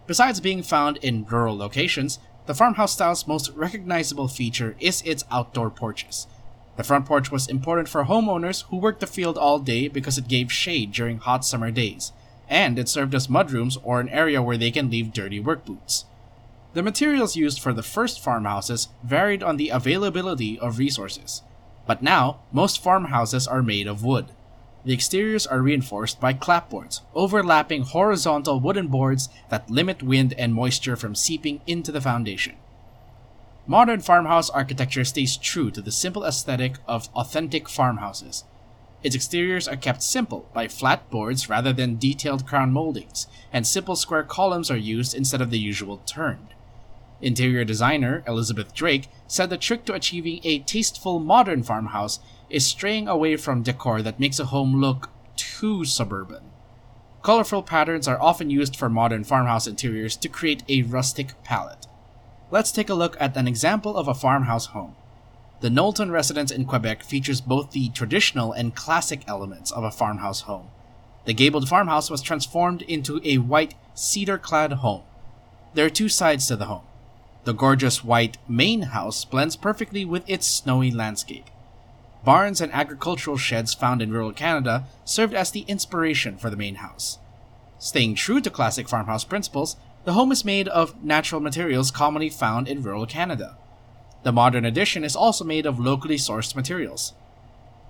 Besides 0.08 0.40
being 0.40 0.64
found 0.64 0.96
in 0.98 1.26
rural 1.26 1.58
locations, 1.58 2.20
the 2.46 2.54
farmhouse 2.54 2.94
style's 2.94 3.28
most 3.28 3.50
recognizable 3.50 4.30
feature 4.30 4.78
is 4.80 5.02
its 5.02 5.26
outdoor 5.30 5.70
porches. 5.70 6.28
The 6.78 6.86
front 6.86 7.06
porch 7.06 7.32
was 7.32 7.50
important 7.50 7.90
for 7.90 8.06
homeowners 8.06 8.64
who 8.70 8.78
worked 8.78 9.02
the 9.02 9.08
field 9.08 9.38
all 9.38 9.60
day 9.60 9.90
because 9.90 10.18
it 10.18 10.30
gave 10.30 10.54
shade 10.54 10.94
during 10.94 11.18
hot 11.18 11.44
summer 11.44 11.70
days, 11.70 12.14
and 12.48 12.80
it 12.80 12.88
served 12.88 13.14
as 13.14 13.28
mudrooms 13.28 13.78
or 13.84 14.00
an 14.00 14.08
area 14.08 14.42
where 14.42 14.58
they 14.58 14.72
can 14.72 14.90
leave 14.90 15.12
dirty 15.12 15.42
work 15.42 15.66
boots. 15.66 16.06
The 16.74 16.82
materials 16.82 17.36
used 17.36 17.60
for 17.60 17.74
the 17.74 17.84
first 17.84 18.24
farmhouses 18.24 18.88
varied 19.04 19.44
on 19.44 19.58
the 19.58 19.68
availability 19.68 20.58
of 20.60 20.78
resources, 20.78 21.44
but 21.86 22.02
now 22.02 22.40
most 22.54 22.82
farmhouses 22.82 23.48
are 23.50 23.62
made 23.62 23.86
of 23.86 24.02
wood. 24.02 24.28
The 24.86 24.94
exteriors 24.94 25.48
are 25.48 25.62
reinforced 25.62 26.20
by 26.20 26.34
clapboards, 26.34 27.02
overlapping 27.16 27.84
horizontal 27.84 28.60
wooden 28.60 28.88
boards 28.88 29.30
that 29.50 29.70
limit 29.70 30.04
wind 30.04 30.34
and 30.34 30.54
moisture 30.54 30.98
from 30.98 31.16
seeping 31.16 31.62
into 31.66 31.92
the 31.92 32.02
foundation. 32.02 32.56
Modern 33.66 34.02
farmhouse 34.02 34.50
architecture 34.50 35.06
stays 35.06 35.38
true 35.38 35.72
to 35.72 35.82
the 35.82 35.92
simple 35.92 36.26
aesthetic 36.26 36.80
of 36.86 37.08
authentic 37.16 37.70
farmhouses. 37.70 38.44
Its 39.04 39.16
exteriors 39.16 39.70
are 39.70 39.78
kept 39.78 40.04
simple 40.04 40.50
by 40.54 40.68
flat 40.68 41.10
boards 41.10 41.48
rather 41.48 41.72
than 41.72 41.98
detailed 41.98 42.46
crown 42.46 42.72
moldings, 42.72 43.28
and 43.54 43.66
simple 43.66 43.96
square 43.96 44.24
columns 44.24 44.70
are 44.70 44.78
used 44.78 45.14
instead 45.14 45.42
of 45.42 45.50
the 45.50 45.60
usual 45.60 45.98
turned. 46.06 46.48
Interior 47.22 47.64
designer 47.64 48.22
Elizabeth 48.28 48.74
Drake 48.74 49.08
said 49.28 49.50
the 49.50 49.58
trick 49.58 49.86
to 49.86 49.94
achieving 49.94 50.42
a 50.44 50.60
tasteful 50.60 51.20
modern 51.20 51.64
farmhouse 51.64 52.20
is 52.50 52.66
straying 52.66 53.08
away 53.08 53.36
from 53.38 53.64
decor 53.64 54.02
that 54.02 54.20
makes 54.20 54.40
a 54.40 54.46
home 54.46 54.80
look 54.80 55.10
too 55.36 55.86
suburban. 55.86 56.44
Colorful 57.24 57.64
patterns 57.64 58.08
are 58.08 58.22
often 58.22 58.50
used 58.50 58.76
for 58.76 58.90
modern 58.90 59.24
farmhouse 59.24 59.66
interiors 59.66 60.18
to 60.18 60.28
create 60.28 60.64
a 60.68 60.82
rustic 60.82 61.42
palette. 61.44 61.88
Let's 62.52 62.72
take 62.72 62.90
a 62.90 62.94
look 62.94 63.16
at 63.20 63.38
an 63.38 63.48
example 63.48 63.96
of 63.96 64.08
a 64.08 64.14
farmhouse 64.14 64.68
home. 64.68 64.96
The 65.62 65.70
Knowlton 65.70 66.12
residence 66.12 66.52
in 66.52 66.66
Quebec 66.66 67.04
features 67.04 67.40
both 67.40 67.72
the 67.72 67.88
traditional 67.90 68.52
and 68.52 68.76
classic 68.76 69.24
elements 69.28 69.72
of 69.72 69.86
a 69.86 69.92
farmhouse 69.92 70.42
home. 70.42 70.68
The 71.26 71.34
gabled 71.34 71.70
farmhouse 71.70 72.10
was 72.10 72.22
transformed 72.22 72.82
into 72.82 73.22
a 73.24 73.38
white 73.38 73.76
cedar 73.94 74.38
clad 74.38 74.74
home. 74.74 75.04
There 75.74 75.86
are 75.86 75.90
two 75.90 76.10
sides 76.10 76.48
to 76.48 76.58
the 76.58 76.66
home. 76.66 76.84
The 77.46 77.54
gorgeous 77.54 78.04
white 78.04 78.38
main 78.48 78.82
house 78.82 79.24
blends 79.24 79.56
perfectly 79.56 80.04
with 80.04 80.30
its 80.30 80.46
snowy 80.46 80.92
landscape. 80.92 81.46
Barns 82.24 82.62
and 82.62 82.72
agricultural 82.72 83.38
sheds 83.38 83.74
found 83.74 84.02
in 84.02 84.12
rural 84.12 84.32
Canada 84.32 84.86
served 85.04 85.34
as 85.34 85.52
the 85.52 85.66
inspiration 85.68 86.38
for 86.38 86.50
the 86.50 86.56
main 86.56 86.76
house. 86.76 87.18
Staying 87.80 88.16
true 88.16 88.40
to 88.40 88.50
classic 88.50 88.88
farmhouse 88.88 89.26
principles, 89.26 89.76
the 90.06 90.14
home 90.14 90.32
is 90.32 90.46
made 90.46 90.70
of 90.70 91.04
natural 91.04 91.42
materials 91.42 91.92
commonly 91.92 92.30
found 92.30 92.70
in 92.70 92.82
rural 92.82 93.06
Canada. 93.06 93.58
The 94.24 94.32
modern 94.32 94.64
addition 94.64 95.04
is 95.04 95.18
also 95.18 95.44
made 95.44 95.66
of 95.66 95.80
locally 95.80 96.16
sourced 96.16 96.56
materials. 96.56 97.14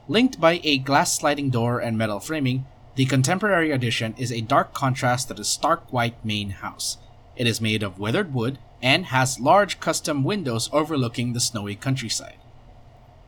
Linked 0.08 0.42
by 0.42 0.60
a 0.64 0.80
glass 0.80 1.14
sliding 1.14 1.52
door 1.52 1.80
and 1.80 1.96
metal 1.96 2.20
framing, 2.20 2.66
the 2.96 3.06
contemporary 3.06 3.70
addition 3.70 4.16
is 4.18 4.32
a 4.32 4.42
dark 4.42 4.74
contrast 4.74 5.28
to 5.28 5.36
the 5.36 5.44
stark 5.44 5.94
white 5.94 6.24
main 6.26 6.50
house. 6.50 6.98
It 7.36 7.46
is 7.46 7.62
made 7.62 7.84
of 7.84 8.00
weathered 8.00 8.34
wood 8.34 8.58
and 8.82 9.06
has 9.06 9.40
large 9.40 9.80
custom 9.80 10.24
windows 10.24 10.70
overlooking 10.74 11.34
the 11.34 11.40
snowy 11.40 11.76
countryside. 11.76 12.38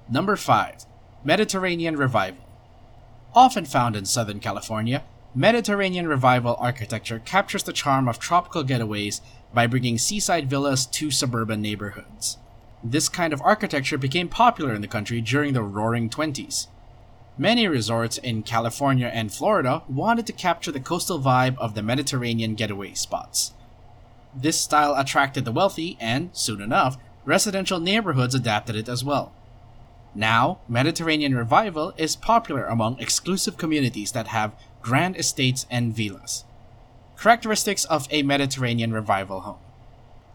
Number 0.10 0.36
5. 0.36 0.86
Mediterranean 1.26 1.98
Revival. 1.98 2.46
Often 3.34 3.66
found 3.66 3.96
in 3.96 4.06
Southern 4.06 4.40
California, 4.40 5.04
Mediterranean 5.34 6.08
Revival 6.08 6.56
architecture 6.60 7.18
captures 7.18 7.64
the 7.64 7.74
charm 7.74 8.08
of 8.08 8.20
tropical 8.20 8.64
getaways 8.64 9.22
by 9.52 9.66
bringing 9.66 9.98
seaside 9.98 10.48
villas 10.48 10.86
to 10.86 11.10
suburban 11.10 11.64
neighborhoods. 11.64 12.38
This 12.84 13.10
kind 13.10 13.34
of 13.34 13.42
architecture 13.42 13.98
became 13.98 14.30
popular 14.30 14.76
in 14.76 14.82
the 14.82 14.88
country 14.88 15.20
during 15.20 15.54
the 15.54 15.64
Roaring 15.64 16.12
Twenties. 16.12 16.68
Many 17.40 17.68
resorts 17.68 18.20
in 18.20 18.44
California 18.44 19.08
and 19.08 19.34
Florida 19.34 19.82
wanted 19.90 20.28
to 20.28 20.32
capture 20.32 20.72
the 20.72 20.80
coastal 20.80 21.20
vibe 21.20 21.58
of 21.58 21.74
the 21.74 21.82
Mediterranean 21.82 22.54
getaway 22.54 22.94
spots. 22.94 23.54
This 24.36 24.62
style 24.62 24.94
attracted 24.96 25.44
the 25.44 25.52
wealthy, 25.52 25.98
and, 26.00 26.30
soon 26.34 26.62
enough, 26.62 27.00
residential 27.26 27.80
neighborhoods 27.80 28.36
adapted 28.36 28.76
it 28.76 28.88
as 28.88 29.04
well. 29.04 29.34
Now, 30.16 30.60
Mediterranean 30.70 31.36
Revival 31.36 31.94
is 31.98 32.16
popular 32.16 32.66
among 32.66 33.00
exclusive 33.00 33.58
communities 33.58 34.14
that 34.14 34.28
have 34.28 34.56
grand 34.82 35.18
estates 35.18 35.66
and 35.70 35.94
villas. 35.94 36.46
Characteristics 37.20 37.84
of 37.86 38.08
a 38.10 38.24
Mediterranean 38.24 38.94
Revival 38.94 39.42
home 39.42 39.60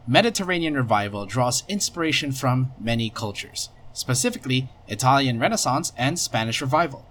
Mediterranean 0.07 0.75
Revival 0.75 1.25
draws 1.25 1.65
inspiration 1.67 2.31
from 2.31 2.73
many 2.79 3.09
cultures, 3.09 3.71
specifically 3.95 4.69
Italian 4.87 5.39
Renaissance 5.39 5.93
and 5.97 6.19
Spanish 6.19 6.61
Revival. 6.61 7.07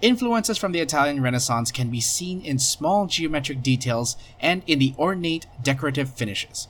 Influences 0.00 0.56
from 0.56 0.72
the 0.72 0.80
Italian 0.80 1.20
Renaissance 1.20 1.70
can 1.70 1.90
be 1.90 2.00
seen 2.00 2.40
in 2.40 2.58
small 2.58 3.06
geometric 3.06 3.62
details 3.62 4.16
and 4.40 4.62
in 4.66 4.78
the 4.78 4.94
ornate 4.98 5.46
decorative 5.62 6.10
finishes. 6.10 6.68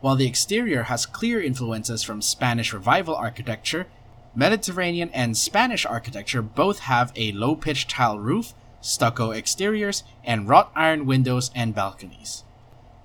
While 0.00 0.16
the 0.16 0.26
exterior 0.26 0.84
has 0.84 1.06
clear 1.06 1.40
influences 1.40 2.02
from 2.02 2.22
Spanish 2.22 2.72
Revival 2.72 3.14
architecture, 3.14 3.86
Mediterranean 4.34 5.10
and 5.12 5.36
Spanish 5.36 5.84
architecture 5.84 6.40
both 6.40 6.80
have 6.80 7.12
a 7.16 7.32
low 7.32 7.56
pitched 7.56 7.90
tile 7.90 8.18
roof, 8.18 8.54
stucco 8.80 9.32
exteriors, 9.32 10.04
and 10.24 10.48
wrought 10.48 10.70
iron 10.76 11.04
windows 11.04 11.50
and 11.52 11.74
balconies. 11.74 12.44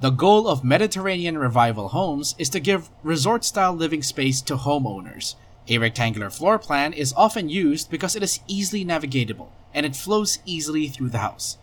The 0.02 0.12
goal 0.12 0.48
of 0.48 0.64
Mediterranean 0.64 1.38
Revival 1.40 1.90
homes 1.90 2.36
is 2.38 2.50
to 2.50 2.60
give 2.60 2.90
resort 3.02 3.44
style 3.44 3.74
living 3.74 4.04
space 4.04 4.40
to 4.42 4.56
homeowners. 4.56 5.34
A 5.68 5.80
rectangular 5.80 6.30
floor 6.30 6.60
plan 6.60 6.94
is 6.94 7.14
often 7.18 7.50
used 7.50 7.90
because 7.90 8.16
it 8.16 8.22
is 8.22 8.42
easily 8.48 8.86
navigatable 8.86 9.50
and 9.74 9.84
it 9.84 9.96
flows 9.96 10.40
easily 10.46 10.88
through 10.90 11.10
the 11.10 11.18
house. 11.18 11.58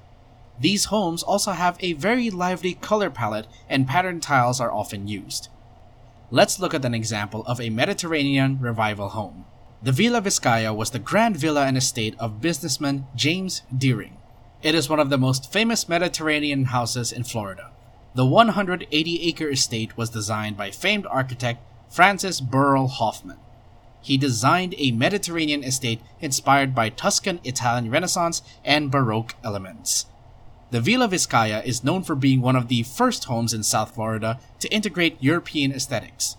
These 0.59 0.87
homes 0.87 1.23
also 1.23 1.52
have 1.52 1.76
a 1.78 1.92
very 1.92 2.31
lively 2.31 2.75
color 2.75 3.11
palette 3.11 3.47
and 3.69 3.87
pattern 3.87 4.19
tiles 4.19 4.61
are 4.61 4.73
often 4.73 5.07
used. 5.07 5.49
Let's 6.33 6.59
look 6.59 6.75
at 6.75 6.85
an 6.85 6.95
example 6.95 7.45
of 7.47 7.61
a 7.61 7.71
Mediterranean 7.71 8.59
revival 8.61 9.11
home. 9.11 9.45
The 9.84 9.90
Villa 9.90 10.22
Vizcaya 10.22 10.72
was 10.72 10.92
the 10.92 11.00
grand 11.00 11.36
villa 11.36 11.66
and 11.66 11.76
estate 11.76 12.14
of 12.20 12.40
businessman 12.40 13.08
James 13.16 13.62
Deering. 13.76 14.16
It 14.62 14.76
is 14.76 14.88
one 14.88 15.00
of 15.00 15.10
the 15.10 15.18
most 15.18 15.52
famous 15.52 15.88
Mediterranean 15.88 16.66
houses 16.66 17.10
in 17.10 17.24
Florida. 17.24 17.72
The 18.14 18.24
180 18.24 19.22
acre 19.26 19.48
estate 19.48 19.96
was 19.96 20.10
designed 20.10 20.56
by 20.56 20.70
famed 20.70 21.04
architect 21.06 21.64
Francis 21.90 22.40
Burrall 22.40 22.86
Hoffman. 22.86 23.38
He 24.00 24.16
designed 24.16 24.76
a 24.78 24.92
Mediterranean 24.92 25.64
estate 25.64 26.00
inspired 26.20 26.76
by 26.76 26.88
Tuscan 26.88 27.40
Italian 27.42 27.90
Renaissance 27.90 28.40
and 28.64 28.88
Baroque 28.88 29.34
elements. 29.42 30.06
The 30.70 30.80
Villa 30.80 31.08
Vizcaya 31.08 31.60
is 31.64 31.82
known 31.82 32.04
for 32.04 32.14
being 32.14 32.40
one 32.40 32.54
of 32.54 32.68
the 32.68 32.84
first 32.84 33.24
homes 33.24 33.52
in 33.52 33.64
South 33.64 33.96
Florida 33.96 34.38
to 34.60 34.72
integrate 34.72 35.20
European 35.20 35.72
aesthetics. 35.72 36.36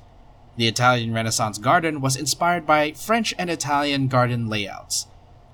The 0.56 0.68
Italian 0.68 1.14
Renaissance 1.14 1.58
garden 1.58 2.00
was 2.00 2.16
inspired 2.16 2.66
by 2.66 2.92
French 2.92 3.34
and 3.40 3.50
Italian 3.50 4.08
garden 4.08 4.50
layouts. 4.50 5.08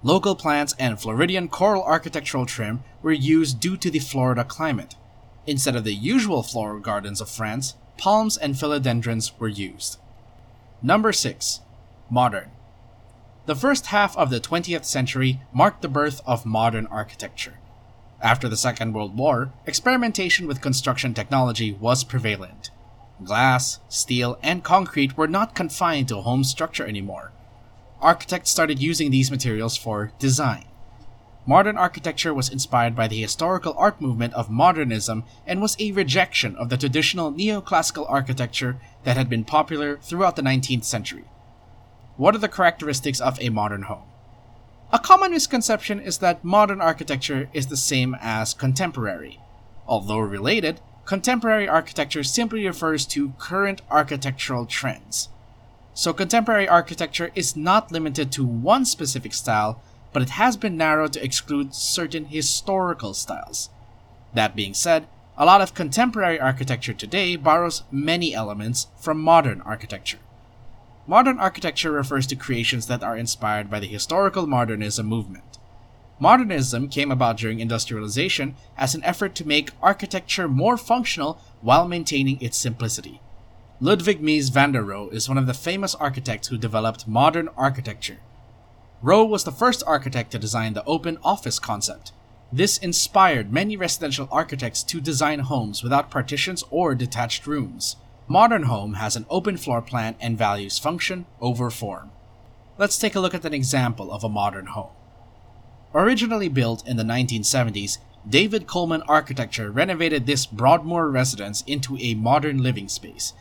Local 0.03 0.35
plants 0.35 0.75
and 0.77 0.99
Floridian 0.99 1.47
coral 1.47 1.83
architectural 1.83 2.45
trim 2.45 2.83
were 3.01 3.11
used 3.11 3.59
due 3.59 3.77
to 3.77 3.89
the 3.89 3.99
Florida 3.99 4.43
climate. 4.43 4.95
Instead 5.47 5.75
of 5.75 5.85
the 5.85 5.93
usual 5.93 6.43
floral 6.43 6.79
gardens 6.81 7.21
of 7.21 7.29
France, 7.29 7.75
palms 7.97 8.35
and 8.35 8.55
philodendrons 8.55 9.31
were 9.39 9.47
used. 9.47 9.97
Number 10.81 11.13
6. 11.13 11.61
Modern. 12.09 12.51
The 13.45 13.55
first 13.55 13.87
half 13.87 14.17
of 14.17 14.29
the 14.29 14.41
20th 14.41 14.85
century 14.85 15.39
marked 15.53 15.81
the 15.81 15.87
birth 15.87 16.21
of 16.25 16.45
modern 16.45 16.87
architecture. 16.87 17.57
After 18.21 18.49
the 18.49 18.57
Second 18.57 18.93
World 18.93 19.17
War, 19.17 19.53
experimentation 19.65 20.45
with 20.45 20.61
construction 20.61 21.13
technology 21.13 21.71
was 21.71 22.03
prevalent. 22.03 22.58
Glass, 23.23 23.79
steel, 23.89 24.39
and 24.41 24.63
concrete 24.63 25.17
were 25.17 25.27
not 25.27 25.55
confined 25.55 26.07
to 26.07 26.17
a 26.17 26.21
home 26.21 26.43
structure 26.43 26.85
anymore. 26.85 27.31
Architects 28.01 28.49
started 28.49 28.81
using 28.81 29.11
these 29.11 29.29
materials 29.29 29.75
for 29.75 30.13
design. 30.19 30.65
Modern 31.45 31.77
architecture 31.77 32.33
was 32.33 32.49
inspired 32.49 32.95
by 32.95 33.07
the 33.07 33.19
historical 33.19 33.73
art 33.77 33.99
movement 33.99 34.33
of 34.35 34.49
modernism 34.49 35.23
and 35.47 35.61
was 35.61 35.75
a 35.79 35.91
rejection 35.91 36.55
of 36.55 36.69
the 36.69 36.77
traditional 36.77 37.33
neoclassical 37.33 38.05
architecture 38.09 38.79
that 39.03 39.17
had 39.17 39.29
been 39.29 39.43
popular 39.43 39.97
throughout 39.97 40.35
the 40.35 40.41
19th 40.41 40.83
century. 40.83 41.25
What 42.17 42.35
are 42.35 42.39
the 42.39 42.47
characteristics 42.47 43.19
of 43.19 43.41
a 43.41 43.49
modern 43.49 43.83
home? 43.83 44.03
A 44.93 44.99
common 44.99 45.31
misconception 45.31 45.99
is 45.99 46.19
that 46.19 46.43
modern 46.43 46.81
architecture 46.81 47.49
is 47.53 47.67
the 47.67 47.77
same 47.77 48.15
as 48.21 48.53
contemporary. 48.53 49.39
Although 49.87 50.19
related, 50.19 50.81
contemporary 51.09 51.67
architecture 51.67 52.23
simply 52.23 52.67
refers 52.67 53.03
to 53.03 53.33
current 53.39 53.81
architectural 53.89 54.67
trends. 54.67 55.27
So, 55.95 56.13
contemporary 56.13 56.67
architecture 56.67 57.31
is 57.33 57.55
not 57.55 57.91
limited 57.91 58.31
to 58.33 58.45
one 58.45 58.85
specific 58.85 59.33
style, 59.33 59.81
but 60.13 60.21
it 60.21 60.29
has 60.29 60.55
been 60.55 60.77
narrowed 60.77 61.13
to 61.13 61.23
exclude 61.23 61.73
certain 61.73 62.25
historical 62.25 63.15
styles. 63.15 63.71
That 64.35 64.55
being 64.55 64.75
said, 64.75 65.07
a 65.35 65.47
lot 65.47 65.61
of 65.61 65.73
contemporary 65.73 66.39
architecture 66.39 66.93
today 66.93 67.35
borrows 67.35 67.81
many 67.89 68.35
elements 68.35 68.85
from 68.99 69.19
modern 69.19 69.61
architecture. 69.61 70.19
Modern 71.07 71.39
architecture 71.39 71.91
refers 71.91 72.27
to 72.27 72.35
creations 72.35 72.85
that 72.85 73.01
are 73.01 73.17
inspired 73.17 73.67
by 73.67 73.79
the 73.79 73.87
historical 73.87 74.45
modernism 74.45 75.07
movement. 75.07 75.58
Modernism 76.21 76.89
came 76.89 77.11
about 77.11 77.37
during 77.37 77.61
industrialization 77.61 78.55
as 78.77 78.93
an 78.93 79.03
effort 79.05 79.35
to 79.35 79.47
make 79.47 79.71
architecture 79.81 80.49
more 80.49 80.75
functional 80.75 81.39
while 81.61 81.87
maintaining 81.87 82.41
its 82.41 82.57
simplicity. 82.57 83.21
Ludwig 83.79 84.21
Mies 84.21 84.51
van 84.51 84.73
der 84.73 84.83
Rohe 84.83 85.13
is 85.13 85.29
one 85.29 85.37
of 85.37 85.47
the 85.47 85.53
famous 85.53 85.95
architects 85.95 86.49
who 86.49 86.57
developed 86.57 87.07
modern 87.07 87.47
architecture. 87.55 88.17
Rohe 89.01 89.29
was 89.29 89.45
the 89.45 89.51
first 89.53 89.81
architect 89.87 90.31
to 90.31 90.39
design 90.39 90.73
the 90.73 90.83
open 90.83 91.17
office 91.23 91.57
concept. 91.57 92.11
This 92.51 92.77
inspired 92.77 93.53
many 93.53 93.77
residential 93.77 94.27
architects 94.29 94.83
to 94.83 94.99
design 94.99 95.39
homes 95.39 95.83
without 95.83 96.11
partitions 96.11 96.65
or 96.69 96.95
detached 96.95 97.47
rooms. 97.47 97.95
Modern 98.27 98.63
home 98.63 98.95
has 98.95 99.15
an 99.15 99.25
open 99.29 99.55
floor 99.55 99.81
plan 99.81 100.15
and 100.19 100.37
values 100.37 100.77
function 100.77 101.25
over 101.39 101.69
form. 101.69 102.11
Let's 102.77 102.97
take 102.97 103.15
a 103.15 103.21
look 103.21 103.33
at 103.33 103.45
an 103.45 103.53
example 103.53 104.11
of 104.11 104.25
a 104.25 104.29
modern 104.29 104.65
home. 104.65 104.91
Originally 105.95 106.49
built 106.49 106.87
in 106.87 106.97
the 106.97 107.03
1970s, 107.03 107.97
David 108.27 108.67
Coleman 108.67 109.01
Architecture 109.07 109.71
renovated 109.71 110.27
this 110.27 110.45
Broadmoor 110.45 111.09
residence 111.09 111.63
into 111.65 111.97
a 111.97 112.13
modern 112.13 112.61
living 112.61 112.87
space. 112.87 113.33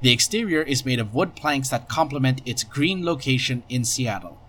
The 0.00 0.10
exterior 0.10 0.62
is 0.62 0.84
made 0.84 0.98
of 0.98 1.14
wood 1.14 1.36
planks 1.36 1.68
that 1.68 1.88
complement 1.88 2.42
its 2.44 2.64
green 2.64 3.04
location 3.04 3.62
in 3.68 3.84
Seattle. 3.84 4.40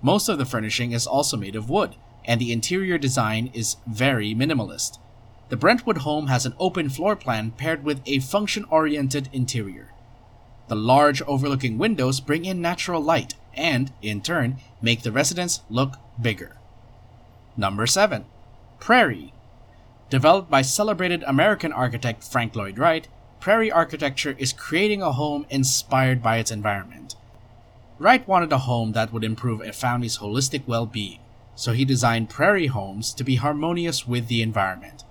Most 0.00 0.30
of 0.30 0.38
the 0.38 0.46
furnishing 0.46 0.92
is 0.92 1.06
also 1.06 1.36
made 1.36 1.56
of 1.56 1.68
wood, 1.68 1.94
and 2.24 2.40
the 2.40 2.52
interior 2.52 2.96
design 2.96 3.50
is 3.52 3.76
very 3.86 4.34
minimalist. 4.34 4.98
The 5.50 5.58
Brentwood 5.58 5.98
home 5.98 6.28
has 6.28 6.46
an 6.46 6.54
open 6.58 6.88
floor 6.88 7.16
plan 7.16 7.50
paired 7.50 7.84
with 7.84 8.00
a 8.06 8.20
function 8.20 8.64
oriented 8.70 9.28
interior. 9.32 9.92
The 10.68 10.76
large 10.76 11.20
overlooking 11.22 11.76
windows 11.76 12.20
bring 12.20 12.46
in 12.46 12.62
natural 12.62 13.02
light 13.02 13.34
and, 13.52 13.92
in 14.00 14.22
turn, 14.22 14.56
make 14.80 15.02
the 15.02 15.12
residence 15.12 15.60
look 15.68 15.96
bigger. 16.20 16.57
Number 17.58 17.88
7. 17.88 18.24
Prairie. 18.78 19.32
Developed 20.10 20.48
by 20.48 20.62
celebrated 20.62 21.24
American 21.24 21.72
architect 21.72 22.22
Frank 22.22 22.54
Lloyd 22.54 22.78
Wright, 22.78 23.08
Prairie 23.40 23.72
architecture 23.72 24.36
is 24.38 24.52
creating 24.52 25.02
a 25.02 25.10
home 25.10 25.44
inspired 25.50 26.22
by 26.22 26.36
its 26.36 26.52
environment. 26.52 27.16
Wright 27.98 28.26
wanted 28.28 28.52
a 28.52 28.58
home 28.58 28.92
that 28.92 29.12
would 29.12 29.24
improve 29.24 29.60
a 29.60 29.72
family's 29.72 30.18
holistic 30.18 30.68
well 30.68 30.86
being, 30.86 31.18
so 31.56 31.72
he 31.72 31.84
designed 31.84 32.30
prairie 32.30 32.68
homes 32.68 33.12
to 33.12 33.24
be 33.24 33.34
harmonious 33.34 34.06
with 34.06 34.28
the 34.28 34.40
environment. 34.40 35.02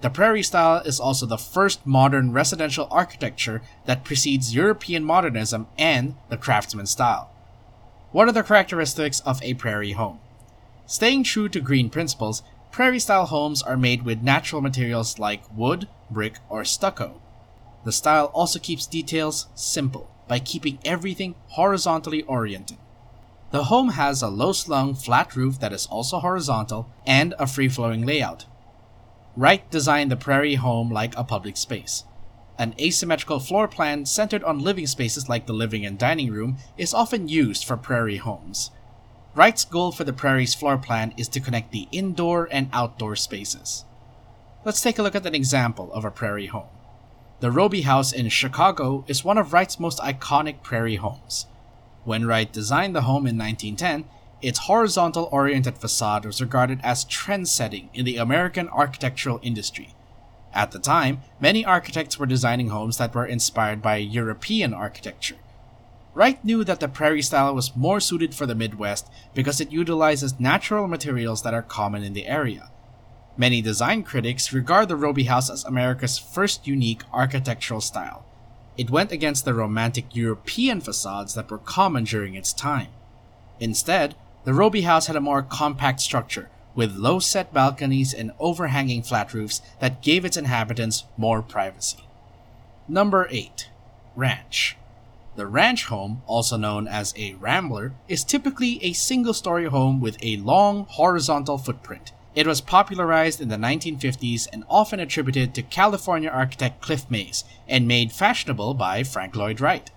The 0.00 0.08
prairie 0.08 0.44
style 0.44 0.80
is 0.82 1.00
also 1.00 1.26
the 1.26 1.36
first 1.36 1.84
modern 1.84 2.32
residential 2.32 2.86
architecture 2.92 3.60
that 3.86 4.04
precedes 4.04 4.54
European 4.54 5.02
modernism 5.02 5.66
and 5.76 6.14
the 6.28 6.36
craftsman 6.36 6.86
style. 6.86 7.32
What 8.12 8.28
are 8.28 8.32
the 8.32 8.44
characteristics 8.44 9.18
of 9.26 9.42
a 9.42 9.54
prairie 9.54 9.92
home? 9.92 10.20
Staying 10.90 11.24
true 11.24 11.50
to 11.50 11.60
green 11.60 11.90
principles, 11.90 12.42
prairie 12.70 12.98
style 12.98 13.26
homes 13.26 13.62
are 13.62 13.76
made 13.76 14.04
with 14.04 14.22
natural 14.22 14.62
materials 14.62 15.18
like 15.18 15.42
wood, 15.54 15.86
brick, 16.10 16.38
or 16.48 16.64
stucco. 16.64 17.20
The 17.84 17.92
style 17.92 18.30
also 18.32 18.58
keeps 18.58 18.86
details 18.86 19.48
simple 19.54 20.10
by 20.28 20.38
keeping 20.38 20.78
everything 20.86 21.34
horizontally 21.48 22.22
oriented. 22.22 22.78
The 23.50 23.64
home 23.64 23.90
has 23.90 24.22
a 24.22 24.28
low 24.28 24.52
slung, 24.52 24.94
flat 24.94 25.36
roof 25.36 25.60
that 25.60 25.74
is 25.74 25.84
also 25.84 26.20
horizontal 26.20 26.88
and 27.06 27.34
a 27.38 27.46
free 27.46 27.68
flowing 27.68 28.06
layout. 28.06 28.46
Wright 29.36 29.70
designed 29.70 30.10
the 30.10 30.16
prairie 30.16 30.54
home 30.54 30.90
like 30.90 31.14
a 31.18 31.22
public 31.22 31.58
space. 31.58 32.04
An 32.58 32.74
asymmetrical 32.80 33.40
floor 33.40 33.68
plan 33.68 34.06
centered 34.06 34.42
on 34.42 34.60
living 34.60 34.86
spaces 34.86 35.28
like 35.28 35.46
the 35.46 35.52
living 35.52 35.84
and 35.84 35.98
dining 35.98 36.32
room 36.32 36.56
is 36.78 36.94
often 36.94 37.28
used 37.28 37.66
for 37.66 37.76
prairie 37.76 38.16
homes. 38.16 38.70
Wright's 39.38 39.64
goal 39.64 39.92
for 39.92 40.02
the 40.02 40.12
prairie's 40.12 40.56
floor 40.56 40.76
plan 40.76 41.14
is 41.16 41.28
to 41.28 41.38
connect 41.38 41.70
the 41.70 41.86
indoor 41.92 42.48
and 42.50 42.68
outdoor 42.72 43.14
spaces. 43.14 43.84
Let's 44.64 44.80
take 44.80 44.98
a 44.98 45.02
look 45.04 45.14
at 45.14 45.26
an 45.26 45.34
example 45.36 45.92
of 45.92 46.04
a 46.04 46.10
prairie 46.10 46.46
home. 46.46 46.66
The 47.38 47.52
Robie 47.52 47.82
House 47.82 48.12
in 48.12 48.28
Chicago 48.30 49.04
is 49.06 49.22
one 49.22 49.38
of 49.38 49.52
Wright's 49.52 49.78
most 49.78 50.00
iconic 50.00 50.64
prairie 50.64 50.96
homes. 50.96 51.46
When 52.02 52.26
Wright 52.26 52.52
designed 52.52 52.96
the 52.96 53.02
home 53.02 53.28
in 53.28 53.38
1910, 53.38 54.10
its 54.42 54.66
horizontal 54.66 55.28
oriented 55.30 55.78
facade 55.78 56.24
was 56.24 56.40
regarded 56.40 56.80
as 56.82 57.04
trend 57.04 57.46
setting 57.46 57.90
in 57.94 58.04
the 58.04 58.16
American 58.16 58.68
architectural 58.70 59.38
industry. 59.44 59.94
At 60.52 60.72
the 60.72 60.80
time, 60.80 61.20
many 61.38 61.64
architects 61.64 62.18
were 62.18 62.26
designing 62.26 62.70
homes 62.70 62.98
that 62.98 63.14
were 63.14 63.26
inspired 63.26 63.82
by 63.82 63.98
European 63.98 64.74
architecture. 64.74 65.36
Wright 66.18 66.44
knew 66.44 66.64
that 66.64 66.80
the 66.80 66.88
prairie 66.88 67.22
style 67.22 67.54
was 67.54 67.76
more 67.76 68.00
suited 68.00 68.34
for 68.34 68.44
the 68.44 68.56
Midwest 68.56 69.08
because 69.34 69.60
it 69.60 69.70
utilizes 69.70 70.40
natural 70.40 70.88
materials 70.88 71.44
that 71.44 71.54
are 71.54 71.62
common 71.62 72.02
in 72.02 72.12
the 72.12 72.26
area. 72.26 72.72
Many 73.36 73.62
design 73.62 74.02
critics 74.02 74.52
regard 74.52 74.88
the 74.88 74.96
Robie 74.96 75.30
House 75.30 75.48
as 75.48 75.64
America's 75.64 76.18
first 76.18 76.66
unique 76.66 77.02
architectural 77.12 77.80
style. 77.80 78.26
It 78.76 78.90
went 78.90 79.12
against 79.12 79.44
the 79.44 79.54
romantic 79.54 80.16
European 80.16 80.80
facades 80.80 81.34
that 81.34 81.52
were 81.52 81.58
common 81.58 82.02
during 82.02 82.34
its 82.34 82.52
time. 82.52 82.88
Instead, 83.60 84.16
the 84.42 84.54
Robie 84.54 84.80
House 84.80 85.06
had 85.06 85.14
a 85.14 85.20
more 85.20 85.42
compact 85.42 86.00
structure, 86.00 86.50
with 86.74 86.96
low 86.96 87.20
set 87.20 87.54
balconies 87.54 88.12
and 88.12 88.32
overhanging 88.40 89.04
flat 89.04 89.32
roofs 89.32 89.62
that 89.78 90.02
gave 90.02 90.24
its 90.24 90.36
inhabitants 90.36 91.04
more 91.16 91.42
privacy. 91.42 92.08
Number 92.88 93.28
8. 93.30 93.68
Ranch. 94.16 94.76
The 95.38 95.46
ranch 95.46 95.84
home, 95.84 96.22
also 96.26 96.56
known 96.56 96.88
as 96.88 97.14
a 97.16 97.34
rambler, 97.34 97.92
is 98.08 98.24
typically 98.24 98.82
a 98.82 98.92
single 98.92 99.32
story 99.32 99.66
home 99.66 100.00
with 100.00 100.16
a 100.20 100.38
long 100.38 100.86
horizontal 100.86 101.58
footprint. 101.58 102.10
It 102.34 102.44
was 102.44 102.60
popularized 102.60 103.40
in 103.40 103.48
the 103.48 103.54
1950s 103.54 104.48
and 104.52 104.64
often 104.68 104.98
attributed 104.98 105.54
to 105.54 105.62
California 105.62 106.28
architect 106.28 106.82
Cliff 106.82 107.08
Mays 107.08 107.44
and 107.68 107.86
made 107.86 108.10
fashionable 108.10 108.74
by 108.74 109.04
Frank 109.04 109.36
Lloyd 109.36 109.60
Wright. 109.60 109.92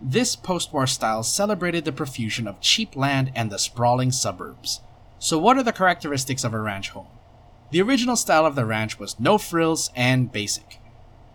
This 0.00 0.34
post 0.34 0.72
war 0.72 0.86
style 0.86 1.22
celebrated 1.22 1.84
the 1.84 1.92
profusion 1.92 2.48
of 2.48 2.62
cheap 2.62 2.96
land 2.96 3.30
and 3.34 3.50
the 3.50 3.58
sprawling 3.58 4.10
suburbs. 4.10 4.80
So, 5.18 5.38
what 5.38 5.58
are 5.58 5.62
the 5.62 5.70
characteristics 5.70 6.44
of 6.44 6.54
a 6.54 6.60
ranch 6.60 6.88
home? 6.88 7.08
The 7.72 7.82
original 7.82 8.16
style 8.16 8.46
of 8.46 8.54
the 8.54 8.64
ranch 8.64 8.98
was 8.98 9.20
no 9.20 9.36
frills 9.36 9.90
and 9.94 10.32
basic. 10.32 10.80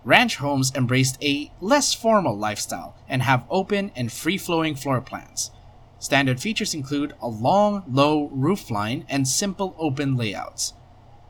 Ranch 0.06 0.38
homes 0.38 0.74
embraced 0.76 1.18
a 1.24 1.52
less 1.62 1.94
formal 1.94 2.38
lifestyle 2.38 2.96
and 3.08 3.22
have 3.22 3.46
open 3.50 3.92
and 3.96 4.12
free 4.12 4.38
flowing 4.38 4.76
floor 4.76 5.00
plans. 5.00 5.52
Standard 5.98 6.42
features 6.42 6.74
include 6.74 7.14
a 7.22 7.28
long, 7.30 7.84
low 7.90 8.30
roofline 8.36 9.06
and 9.08 9.26
simple 9.26 9.74
open 9.80 10.18
layouts. 10.18 10.74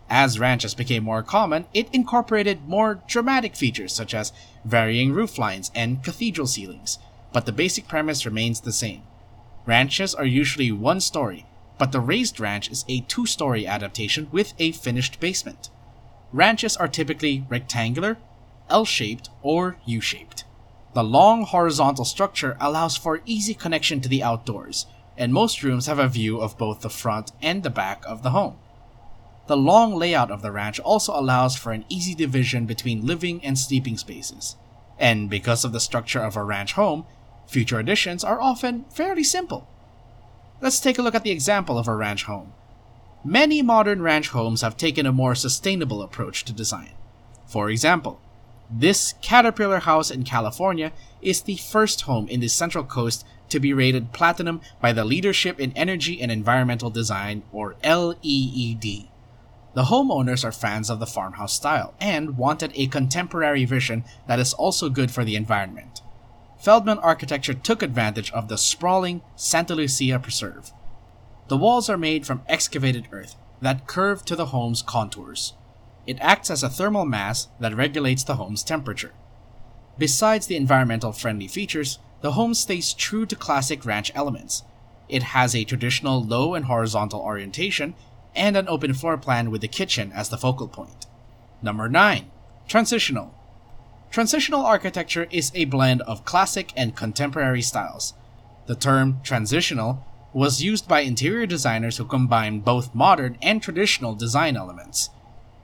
As 0.09 0.39
ranches 0.39 0.73
became 0.73 1.03
more 1.03 1.21
common, 1.21 1.65
it 1.73 1.87
incorporated 1.93 2.67
more 2.67 3.01
dramatic 3.07 3.55
features 3.55 3.93
such 3.93 4.15
as 4.15 4.33
varying 4.65 5.11
rooflines 5.11 5.69
and 5.75 6.03
cathedral 6.03 6.47
ceilings, 6.47 6.97
but 7.31 7.45
the 7.45 7.51
basic 7.51 7.87
premise 7.87 8.25
remains 8.25 8.61
the 8.61 8.73
same. 8.73 9.03
Ranches 9.67 10.15
are 10.15 10.25
usually 10.25 10.71
one 10.71 10.99
story, 10.99 11.45
but 11.77 11.91
the 11.91 11.99
raised 11.99 12.39
ranch 12.39 12.69
is 12.71 12.83
a 12.87 13.01
two 13.01 13.25
story 13.27 13.67
adaptation 13.67 14.27
with 14.31 14.53
a 14.57 14.71
finished 14.71 15.19
basement. 15.19 15.69
Ranches 16.31 16.75
are 16.75 16.87
typically 16.87 17.45
rectangular, 17.49 18.17
L 18.73 18.83
shaped, 18.83 19.29
or 19.43 19.77
U 19.85 20.01
shaped. 20.01 20.43
The 20.93 21.03
long 21.03 21.43
horizontal 21.43 22.05
structure 22.05 22.57
allows 22.59 22.97
for 22.97 23.21
easy 23.25 23.53
connection 23.53 24.01
to 24.01 24.09
the 24.09 24.23
outdoors, 24.23 24.87
and 25.15 25.31
most 25.31 25.63
rooms 25.63 25.85
have 25.85 25.99
a 25.99 26.07
view 26.07 26.41
of 26.41 26.57
both 26.57 26.81
the 26.81 26.89
front 26.89 27.31
and 27.41 27.63
the 27.63 27.69
back 27.69 28.03
of 28.05 28.23
the 28.23 28.31
home. 28.31 28.57
The 29.47 29.57
long 29.57 29.93
layout 29.95 30.31
of 30.31 30.41
the 30.41 30.51
ranch 30.51 30.79
also 30.79 31.13
allows 31.13 31.55
for 31.55 31.71
an 31.71 31.85
easy 31.87 32.15
division 32.15 32.65
between 32.65 33.05
living 33.05 33.43
and 33.43 33.59
sleeping 33.59 33.97
spaces. 33.97 34.55
And 34.97 35.29
because 35.29 35.63
of 35.63 35.71
the 35.71 35.79
structure 35.79 36.21
of 36.21 36.35
a 36.35 36.43
ranch 36.43 36.73
home, 36.73 37.05
future 37.45 37.79
additions 37.79 38.23
are 38.23 38.41
often 38.41 38.85
fairly 38.85 39.23
simple. 39.23 39.67
Let's 40.61 40.79
take 40.79 40.97
a 40.97 41.01
look 41.01 41.15
at 41.15 41.23
the 41.23 41.31
example 41.31 41.77
of 41.77 41.87
a 41.87 41.95
ranch 41.95 42.23
home. 42.23 42.53
Many 43.25 43.61
modern 43.61 44.01
ranch 44.01 44.29
homes 44.29 44.61
have 44.61 44.77
taken 44.77 45.05
a 45.05 45.11
more 45.11 45.35
sustainable 45.35 46.01
approach 46.01 46.45
to 46.45 46.53
design. 46.53 46.91
For 47.45 47.69
example, 47.69 48.21
this 48.69 49.13
Caterpillar 49.21 49.79
house 49.79 50.09
in 50.09 50.23
California 50.23 50.91
is 51.21 51.41
the 51.41 51.57
first 51.57 52.01
home 52.01 52.27
in 52.27 52.39
the 52.39 52.47
Central 52.47 52.83
Coast 52.83 53.25
to 53.49 53.59
be 53.59 53.73
rated 53.73 54.13
platinum 54.13 54.61
by 54.81 54.91
the 54.93 55.05
Leadership 55.05 55.59
in 55.59 55.71
Energy 55.73 56.21
and 56.21 56.31
Environmental 56.31 56.89
Design, 56.89 57.43
or 57.51 57.75
LEED. 57.83 59.09
The 59.75 59.83
homeowners 59.85 60.43
are 60.43 60.51
fans 60.51 60.89
of 60.89 60.99
the 60.99 61.05
farmhouse 61.05 61.53
style 61.53 61.93
and 61.99 62.37
wanted 62.37 62.71
a 62.75 62.87
contemporary 62.87 63.65
vision 63.65 64.05
that 64.27 64.39
is 64.39 64.53
also 64.53 64.89
good 64.89 65.11
for 65.11 65.23
the 65.23 65.35
environment. 65.35 66.01
Feldman 66.59 66.99
architecture 66.99 67.53
took 67.53 67.81
advantage 67.81 68.31
of 68.31 68.47
the 68.47 68.57
sprawling 68.57 69.21
Santa 69.35 69.75
Lucia 69.75 70.19
Preserve. 70.19 70.71
The 71.47 71.57
walls 71.57 71.89
are 71.89 71.97
made 71.97 72.25
from 72.25 72.43
excavated 72.47 73.07
earth 73.11 73.35
that 73.61 73.87
curve 73.87 74.23
to 74.25 74.35
the 74.35 74.47
home's 74.47 74.81
contours. 74.81 75.53
It 76.05 76.19
acts 76.19 76.49
as 76.49 76.63
a 76.63 76.69
thermal 76.69 77.05
mass 77.05 77.47
that 77.59 77.75
regulates 77.75 78.23
the 78.23 78.35
home's 78.35 78.63
temperature. 78.63 79.13
Besides 79.97 80.47
the 80.47 80.57
environmental 80.57 81.11
friendly 81.11 81.47
features, 81.47 81.99
the 82.21 82.33
home 82.33 82.53
stays 82.53 82.93
true 82.93 83.25
to 83.25 83.35
classic 83.35 83.85
ranch 83.85 84.11
elements. 84.15 84.63
It 85.07 85.23
has 85.23 85.55
a 85.55 85.63
traditional 85.63 86.23
low 86.23 86.55
and 86.55 86.65
horizontal 86.65 87.19
orientation 87.19 87.95
and 88.35 88.57
an 88.57 88.67
open 88.67 88.93
floor 88.93 89.17
plan 89.17 89.51
with 89.51 89.61
the 89.61 89.67
kitchen 89.67 90.11
as 90.13 90.29
the 90.29 90.37
focal 90.37 90.67
point. 90.67 91.05
Number 91.61 91.87
9. 91.87 92.31
Transitional. 92.67 93.33
Transitional 94.09 94.65
architecture 94.65 95.27
is 95.31 95.51
a 95.53 95.65
blend 95.65 96.01
of 96.03 96.25
classic 96.25 96.71
and 96.75 96.95
contemporary 96.95 97.61
styles. 97.61 98.13
The 98.65 98.75
term 98.75 99.19
transitional 99.23 100.05
was 100.33 100.63
used 100.63 100.87
by 100.87 101.01
interior 101.01 101.45
designers 101.45 101.97
who 101.97 102.05
combine 102.05 102.59
both 102.59 102.95
modern 102.95 103.37
and 103.41 103.61
traditional 103.61 104.15
design 104.15 104.57
elements. 104.57 105.09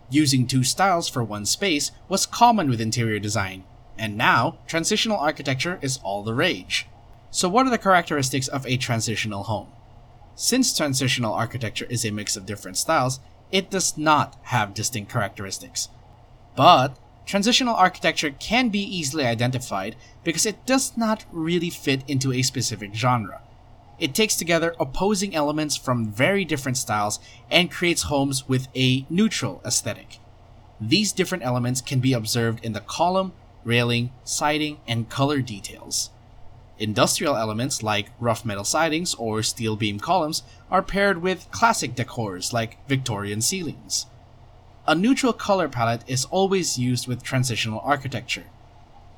Using 0.09 0.47
two 0.47 0.63
styles 0.63 1.07
for 1.07 1.23
one 1.23 1.45
space 1.45 1.91
was 2.07 2.25
common 2.25 2.69
with 2.69 2.81
interior 2.81 3.19
design, 3.19 3.63
and 3.97 4.17
now 4.17 4.57
transitional 4.67 5.17
architecture 5.17 5.77
is 5.81 5.99
all 6.03 6.23
the 6.23 6.33
rage. 6.33 6.87
So, 7.31 7.47
what 7.47 7.67
are 7.67 7.69
the 7.69 7.77
characteristics 7.77 8.47
of 8.47 8.65
a 8.65 8.77
transitional 8.77 9.43
home? 9.43 9.67
Since 10.33 10.75
transitional 10.75 11.33
architecture 11.33 11.85
is 11.89 12.03
a 12.05 12.11
mix 12.11 12.35
of 12.35 12.45
different 12.45 12.77
styles, 12.77 13.19
it 13.51 13.69
does 13.69 13.97
not 13.97 14.35
have 14.43 14.73
distinct 14.73 15.11
characteristics. 15.11 15.89
But 16.55 16.97
transitional 17.25 17.75
architecture 17.75 18.31
can 18.31 18.69
be 18.69 18.79
easily 18.79 19.25
identified 19.25 19.95
because 20.23 20.45
it 20.45 20.65
does 20.65 20.97
not 20.97 21.25
really 21.31 21.69
fit 21.69 22.03
into 22.07 22.33
a 22.33 22.41
specific 22.41 22.95
genre. 22.95 23.41
It 23.99 24.15
takes 24.15 24.35
together 24.35 24.75
opposing 24.79 25.35
elements 25.35 25.75
from 25.75 26.11
very 26.11 26.45
different 26.45 26.77
styles 26.77 27.19
and 27.51 27.69
creates 27.69 28.03
homes 28.03 28.47
with 28.47 28.69
a 28.75 29.05
neutral 29.09 29.61
aesthetic. 29.65 30.19
These 30.79 31.11
different 31.11 31.43
elements 31.43 31.81
can 31.81 31.99
be 31.99 32.13
observed 32.13 32.63
in 32.63 32.71
the 32.71 32.79
column, 32.79 33.33
railing, 33.65 34.11
siding, 34.23 34.79
and 34.87 35.09
color 35.09 35.41
details. 35.41 36.11
Industrial 36.77 37.35
elements 37.35 37.83
like 37.83 38.11
rough 38.21 38.45
metal 38.45 38.63
sidings 38.63 39.13
or 39.15 39.43
steel 39.43 39.75
beam 39.75 39.99
columns 39.99 40.43
are 40.71 40.81
paired 40.81 41.21
with 41.21 41.51
classic 41.51 41.93
decors 41.93 42.53
like 42.53 42.77
Victorian 42.87 43.41
ceilings. 43.41 44.05
A 44.87 44.95
neutral 44.95 45.33
color 45.33 45.67
palette 45.67 46.03
is 46.07 46.23
always 46.25 46.79
used 46.79 47.05
with 47.05 47.21
transitional 47.21 47.81
architecture. 47.83 48.45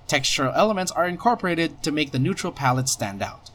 Textural 0.07 0.51
elements 0.55 0.91
are 0.91 1.07
incorporated 1.07 1.83
to 1.83 1.91
make 1.91 2.11
the 2.11 2.19
neutral 2.19 2.51
palette 2.51 2.89
stand 2.89 3.21
out. 3.21 3.51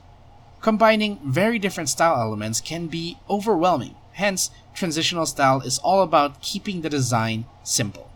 Combining 0.60 1.18
very 1.24 1.58
different 1.58 1.88
style 1.88 2.20
elements 2.20 2.60
can 2.60 2.86
be 2.86 3.18
overwhelming, 3.30 3.94
hence, 4.12 4.50
transitional 4.74 5.26
style 5.26 5.60
is 5.60 5.78
all 5.78 6.02
about 6.02 6.40
keeping 6.40 6.80
the 6.80 6.90
design 6.90 7.46
simple. 7.62 8.10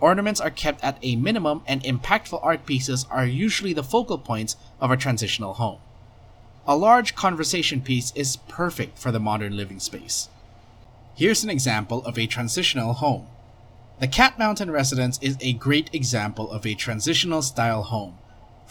Ornaments 0.00 0.40
are 0.40 0.50
kept 0.50 0.82
at 0.82 0.98
a 1.02 1.16
minimum, 1.16 1.62
and 1.66 1.82
impactful 1.82 2.40
art 2.42 2.64
pieces 2.64 3.06
are 3.10 3.26
usually 3.26 3.74
the 3.74 3.82
focal 3.82 4.18
points 4.18 4.56
of 4.80 4.90
a 4.90 4.96
transitional 4.96 5.54
home. 5.54 5.78
A 6.66 6.76
large 6.76 7.14
conversation 7.14 7.80
piece 7.82 8.12
is 8.14 8.36
perfect 8.48 8.98
for 8.98 9.12
the 9.12 9.20
modern 9.20 9.56
living 9.56 9.78
space. 9.78 10.28
Here's 11.14 11.44
an 11.44 11.50
example 11.50 12.02
of 12.04 12.18
a 12.18 12.26
transitional 12.26 12.94
home. 12.94 13.26
The 14.00 14.08
Cat 14.08 14.38
Mountain 14.38 14.70
residence 14.70 15.18
is 15.20 15.36
a 15.40 15.52
great 15.52 15.90
example 15.94 16.50
of 16.50 16.64
a 16.64 16.74
transitional 16.74 17.42
style 17.42 17.82
home. 17.82 18.16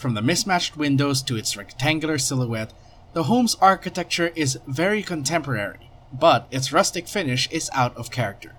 From 0.00 0.14
the 0.14 0.22
mismatched 0.22 0.78
windows 0.78 1.20
to 1.24 1.36
its 1.36 1.58
rectangular 1.58 2.16
silhouette, 2.16 2.72
the 3.12 3.24
home's 3.24 3.56
architecture 3.56 4.32
is 4.34 4.58
very 4.66 5.02
contemporary, 5.02 5.90
but 6.10 6.48
its 6.50 6.72
rustic 6.72 7.06
finish 7.06 7.50
is 7.50 7.68
out 7.74 7.94
of 7.98 8.10
character. 8.10 8.54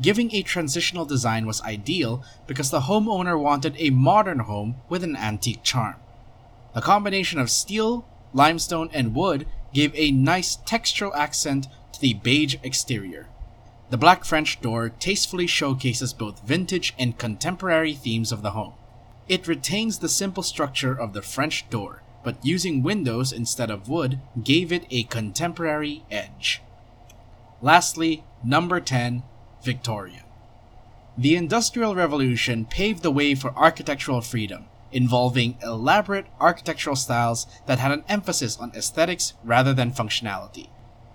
Giving 0.00 0.34
a 0.34 0.42
transitional 0.42 1.04
design 1.04 1.46
was 1.46 1.62
ideal 1.62 2.24
because 2.48 2.72
the 2.72 2.80
homeowner 2.80 3.40
wanted 3.40 3.76
a 3.78 3.90
modern 3.90 4.40
home 4.40 4.74
with 4.88 5.04
an 5.04 5.14
antique 5.14 5.62
charm. 5.62 5.94
The 6.74 6.80
combination 6.80 7.38
of 7.38 7.48
steel, 7.48 8.04
limestone, 8.32 8.90
and 8.92 9.14
wood 9.14 9.46
gave 9.72 9.94
a 9.94 10.10
nice 10.10 10.56
textural 10.56 11.14
accent 11.14 11.68
to 11.92 12.00
the 12.00 12.14
beige 12.14 12.56
exterior. 12.64 13.28
The 13.90 13.98
black 13.98 14.24
French 14.24 14.60
door 14.60 14.88
tastefully 14.88 15.46
showcases 15.46 16.12
both 16.12 16.42
vintage 16.42 16.92
and 16.98 17.16
contemporary 17.16 17.94
themes 17.94 18.32
of 18.32 18.42
the 18.42 18.50
home. 18.50 18.74
It 19.28 19.48
retains 19.48 19.98
the 19.98 20.08
simple 20.08 20.44
structure 20.44 20.94
of 20.94 21.12
the 21.12 21.22
French 21.22 21.68
door, 21.68 22.02
but 22.22 22.44
using 22.44 22.82
windows 22.82 23.32
instead 23.32 23.70
of 23.70 23.88
wood 23.88 24.20
gave 24.42 24.70
it 24.70 24.86
a 24.90 25.02
contemporary 25.04 26.04
edge. 26.10 26.62
Lastly, 27.60 28.22
number 28.44 28.78
10 28.78 29.24
Victorian. 29.64 30.22
The 31.18 31.34
Industrial 31.34 31.94
Revolution 31.94 32.66
paved 32.66 33.02
the 33.02 33.10
way 33.10 33.34
for 33.34 33.56
architectural 33.56 34.20
freedom, 34.20 34.66
involving 34.92 35.56
elaborate 35.60 36.26
architectural 36.38 36.94
styles 36.94 37.46
that 37.66 37.78
had 37.78 37.90
an 37.90 38.04
emphasis 38.08 38.56
on 38.58 38.70
aesthetics 38.76 39.32
rather 39.42 39.74
than 39.74 39.90
functionality. 39.90 40.68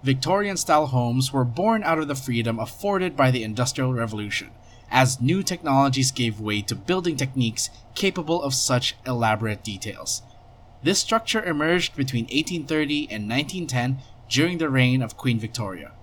Victorian 0.03 0.57
style 0.57 0.87
homes 0.87 1.31
were 1.31 1.45
born 1.45 1.83
out 1.83 1.99
of 1.99 2.07
the 2.07 2.15
freedom 2.15 2.59
afforded 2.59 3.15
by 3.15 3.31
the 3.31 3.43
Industrial 3.43 3.93
Revolution, 3.93 4.49
as 4.91 5.21
new 5.21 5.41
technologies 5.41 6.11
gave 6.11 6.39
way 6.39 6.61
to 6.61 6.75
building 6.75 7.15
techniques 7.15 7.69
capable 7.95 8.43
of 8.43 8.53
such 8.53 8.95
elaborate 9.07 9.63
details. 9.63 10.21
This 10.83 10.99
structure 10.99 11.43
emerged 11.43 11.95
between 11.95 12.25
1830 12.25 13.07
and 13.09 13.29
1910 13.29 13.99
during 14.29 14.57
the 14.57 14.69
reign 14.69 15.01
of 15.01 15.17
Queen 15.17 15.39
Victoria. 15.39 15.93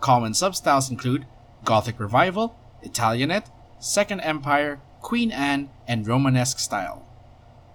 Common 0.00 0.32
substyles 0.32 0.90
include 0.90 1.26
Gothic 1.64 2.00
Revival, 2.00 2.56
Italianate, 2.82 3.50
Second 3.78 4.20
Empire, 4.20 4.80
Queen 5.02 5.30
Anne, 5.30 5.68
and 5.86 6.06
Romanesque 6.06 6.58
style. 6.58 7.06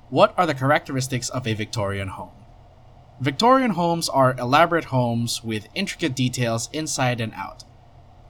What 0.10 0.34
are 0.38 0.48
the 0.48 0.54
characteristics 0.54 1.30
of 1.30 1.46
a 1.46 1.54
Victorian 1.54 2.10
home? 2.10 2.32
Victorian 3.20 3.72
homes 3.72 4.08
are 4.08 4.36
elaborate 4.38 4.86
homes 4.86 5.44
with 5.44 5.68
intricate 5.76 6.16
details 6.16 6.70
inside 6.72 7.20
and 7.20 7.34
out. 7.34 7.65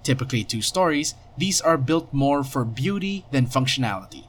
Typically 0.05 0.43
two 0.43 0.61
stories, 0.61 1.15
these 1.35 1.59
are 1.59 1.79
built 1.79 2.13
more 2.13 2.43
for 2.43 2.63
beauty 2.63 3.25
than 3.31 3.47
functionality. 3.47 4.27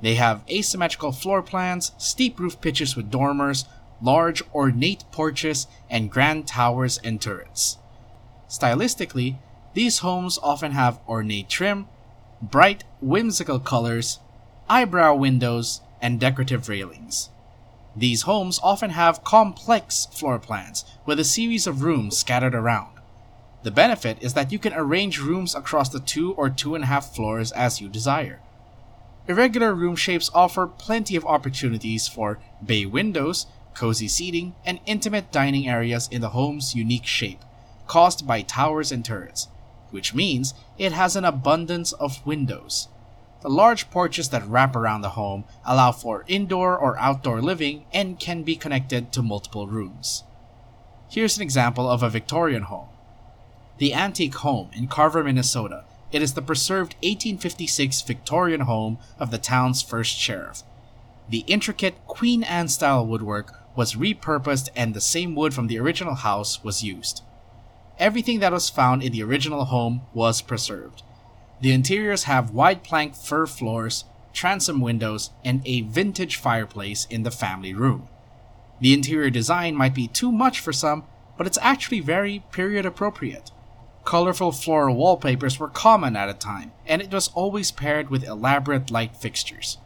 They 0.00 0.14
have 0.14 0.42
asymmetrical 0.50 1.12
floor 1.12 1.42
plans, 1.42 1.92
steep 1.98 2.40
roof 2.40 2.58
pitches 2.62 2.96
with 2.96 3.10
dormers, 3.10 3.66
large 4.00 4.42
ornate 4.54 5.04
porches, 5.12 5.66
and 5.90 6.10
grand 6.10 6.48
towers 6.48 6.98
and 7.04 7.20
turrets. 7.20 7.76
Stylistically, 8.48 9.36
these 9.74 9.98
homes 9.98 10.38
often 10.42 10.72
have 10.72 10.98
ornate 11.06 11.50
trim, 11.50 11.88
bright, 12.40 12.84
whimsical 13.02 13.60
colors, 13.60 14.18
eyebrow 14.66 15.14
windows, 15.14 15.82
and 16.00 16.18
decorative 16.18 16.70
railings. 16.70 17.28
These 17.94 18.22
homes 18.22 18.58
often 18.62 18.88
have 18.90 19.24
complex 19.24 20.06
floor 20.06 20.38
plans 20.38 20.86
with 21.04 21.20
a 21.20 21.24
series 21.24 21.66
of 21.66 21.82
rooms 21.82 22.16
scattered 22.16 22.54
around. 22.54 22.96
The 23.62 23.70
benefit 23.70 24.18
is 24.20 24.34
that 24.34 24.52
you 24.52 24.58
can 24.58 24.72
arrange 24.74 25.20
rooms 25.20 25.54
across 25.54 25.88
the 25.88 26.00
two 26.00 26.32
or 26.32 26.50
two 26.50 26.74
and 26.74 26.84
a 26.84 26.88
half 26.88 27.14
floors 27.14 27.52
as 27.52 27.80
you 27.80 27.88
desire. 27.88 28.40
Irregular 29.28 29.72
room 29.74 29.94
shapes 29.94 30.30
offer 30.34 30.66
plenty 30.66 31.14
of 31.14 31.24
opportunities 31.24 32.08
for 32.08 32.40
bay 32.64 32.86
windows, 32.86 33.46
cozy 33.74 34.08
seating, 34.08 34.54
and 34.64 34.80
intimate 34.84 35.30
dining 35.30 35.68
areas 35.68 36.08
in 36.10 36.20
the 36.20 36.30
home's 36.30 36.74
unique 36.74 37.06
shape, 37.06 37.40
caused 37.86 38.26
by 38.26 38.42
towers 38.42 38.90
and 38.90 39.04
turrets 39.04 39.48
which 39.92 40.14
means 40.14 40.54
it 40.78 40.92
has 40.92 41.14
an 41.14 41.24
abundance 41.24 41.92
of 41.92 42.26
windows. 42.26 42.88
The 43.42 43.50
large 43.50 43.90
porches 43.90 44.30
that 44.30 44.46
wrap 44.46 44.74
around 44.74 45.02
the 45.02 45.10
home 45.10 45.44
allow 45.64 45.92
for 45.92 46.24
indoor 46.26 46.76
or 46.76 46.98
outdoor 46.98 47.40
living 47.40 47.84
and 47.92 48.18
can 48.18 48.42
be 48.42 48.56
connected 48.56 49.12
to 49.12 49.22
multiple 49.22 49.66
rooms. 49.66 50.24
Here's 51.08 51.36
an 51.36 51.42
example 51.42 51.88
of 51.88 52.02
a 52.02 52.08
Victorian 52.08 52.62
home. 52.62 52.88
The 53.78 53.94
Antique 53.94 54.36
Home 54.36 54.70
in 54.74 54.86
Carver, 54.86 55.24
Minnesota. 55.24 55.84
It 56.12 56.22
is 56.22 56.34
the 56.34 56.42
preserved 56.42 56.94
1856 57.02 58.02
Victorian 58.02 58.60
home 58.62 58.98
of 59.18 59.30
the 59.30 59.38
town's 59.38 59.82
first 59.82 60.16
sheriff. 60.16 60.62
The 61.28 61.44
intricate 61.46 62.06
Queen 62.06 62.42
Anne 62.42 62.68
style 62.68 63.06
woodwork 63.06 63.54
was 63.74 63.94
repurposed 63.94 64.68
and 64.76 64.92
the 64.92 65.00
same 65.00 65.34
wood 65.34 65.54
from 65.54 65.66
the 65.66 65.78
original 65.78 66.14
house 66.14 66.62
was 66.62 66.82
used 66.82 67.22
everything 67.98 68.40
that 68.40 68.52
was 68.52 68.68
found 68.68 69.02
in 69.02 69.12
the 69.12 69.22
original 69.22 69.66
home 69.66 70.02
was 70.12 70.42
preserved. 70.42 71.02
The 71.60 71.72
interiors 71.72 72.24
have 72.24 72.50
wide 72.50 72.82
plank 72.82 73.14
fir 73.14 73.46
floors, 73.46 74.04
transom 74.32 74.80
windows, 74.80 75.30
and 75.44 75.62
a 75.64 75.82
vintage 75.82 76.36
fireplace 76.36 77.06
in 77.08 77.22
the 77.22 77.30
family 77.30 77.72
room. 77.72 78.08
The 78.80 78.92
interior 78.92 79.30
design 79.30 79.76
might 79.76 79.94
be 79.94 80.08
too 80.08 80.32
much 80.32 80.58
for 80.58 80.72
some, 80.72 81.04
but 81.38 81.46
it's 81.46 81.58
actually 81.62 82.00
very 82.00 82.42
period 82.50 82.84
appropriate. 82.84 83.52
Colorful 84.04 84.52
floral 84.52 84.96
wallpapers 84.96 85.58
were 85.60 85.68
common 85.68 86.16
at 86.16 86.28
a 86.28 86.34
time, 86.34 86.72
and 86.86 87.00
it 87.00 87.12
was 87.12 87.28
always 87.34 87.70
paired 87.70 88.10
with 88.10 88.24
elaborate 88.24 88.90
light 88.90 89.16
fixtures. 89.16 89.78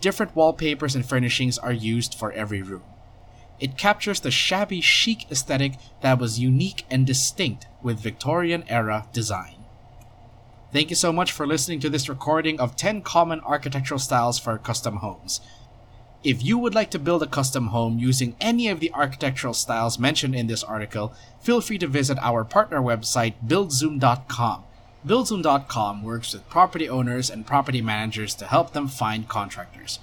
Different 0.00 0.34
wallpapers 0.34 0.96
and 0.96 1.06
furnishings 1.06 1.58
are 1.58 1.72
used 1.72 2.14
for 2.14 2.32
every 2.32 2.62
room. 2.62 2.82
It 3.60 3.78
captures 3.78 4.20
the 4.20 4.30
shabby 4.30 4.80
chic 4.80 5.30
aesthetic 5.30 5.74
that 6.00 6.18
was 6.18 6.40
unique 6.40 6.84
and 6.90 7.06
distinct 7.06 7.66
with 7.82 8.00
Victorian 8.00 8.64
era 8.68 9.06
design. 9.12 9.62
Thank 10.72 10.88
you 10.88 10.96
so 10.96 11.12
much 11.12 11.30
for 11.30 11.46
listening 11.46 11.80
to 11.80 11.90
this 11.90 12.08
recording 12.08 12.58
of 12.58 12.76
10 12.76 13.02
common 13.02 13.40
architectural 13.40 14.00
styles 14.00 14.38
for 14.38 14.56
custom 14.56 14.96
homes. 14.96 15.42
If 16.24 16.44
you 16.44 16.56
would 16.56 16.74
like 16.74 16.92
to 16.92 17.00
build 17.00 17.24
a 17.24 17.26
custom 17.26 17.68
home 17.68 17.98
using 17.98 18.36
any 18.40 18.68
of 18.68 18.78
the 18.78 18.92
architectural 18.94 19.54
styles 19.54 19.98
mentioned 19.98 20.36
in 20.36 20.46
this 20.46 20.62
article, 20.62 21.12
feel 21.40 21.60
free 21.60 21.78
to 21.78 21.88
visit 21.88 22.16
our 22.20 22.44
partner 22.44 22.80
website, 22.80 23.34
buildzoom.com. 23.44 24.62
BuildZoom.com 25.04 26.04
works 26.04 26.32
with 26.32 26.48
property 26.48 26.88
owners 26.88 27.28
and 27.28 27.44
property 27.44 27.82
managers 27.82 28.36
to 28.36 28.46
help 28.46 28.72
them 28.72 28.86
find 28.86 29.28
contractors. 29.28 29.98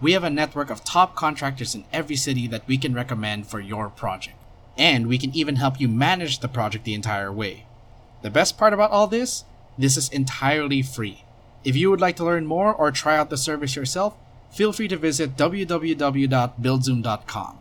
We 0.00 0.12
have 0.12 0.22
a 0.22 0.30
network 0.30 0.70
of 0.70 0.84
top 0.84 1.16
contractors 1.16 1.74
in 1.74 1.84
every 1.92 2.14
city 2.14 2.46
that 2.46 2.68
we 2.68 2.78
can 2.78 2.94
recommend 2.94 3.48
for 3.48 3.58
your 3.58 3.88
project. 3.88 4.36
And 4.78 5.08
we 5.08 5.18
can 5.18 5.34
even 5.34 5.56
help 5.56 5.80
you 5.80 5.88
manage 5.88 6.38
the 6.38 6.48
project 6.48 6.84
the 6.84 6.94
entire 6.94 7.32
way. 7.32 7.66
The 8.22 8.30
best 8.30 8.56
part 8.56 8.72
about 8.72 8.92
all 8.92 9.08
this? 9.08 9.42
This 9.76 9.96
is 9.96 10.08
entirely 10.10 10.82
free. 10.82 11.24
If 11.64 11.74
you 11.74 11.90
would 11.90 12.00
like 12.00 12.14
to 12.16 12.24
learn 12.24 12.46
more 12.46 12.72
or 12.72 12.92
try 12.92 13.16
out 13.16 13.30
the 13.30 13.36
service 13.36 13.74
yourself, 13.74 14.16
feel 14.50 14.72
free 14.72 14.88
to 14.88 14.96
visit 14.96 15.36
www.buildzoom.com. 15.36 17.58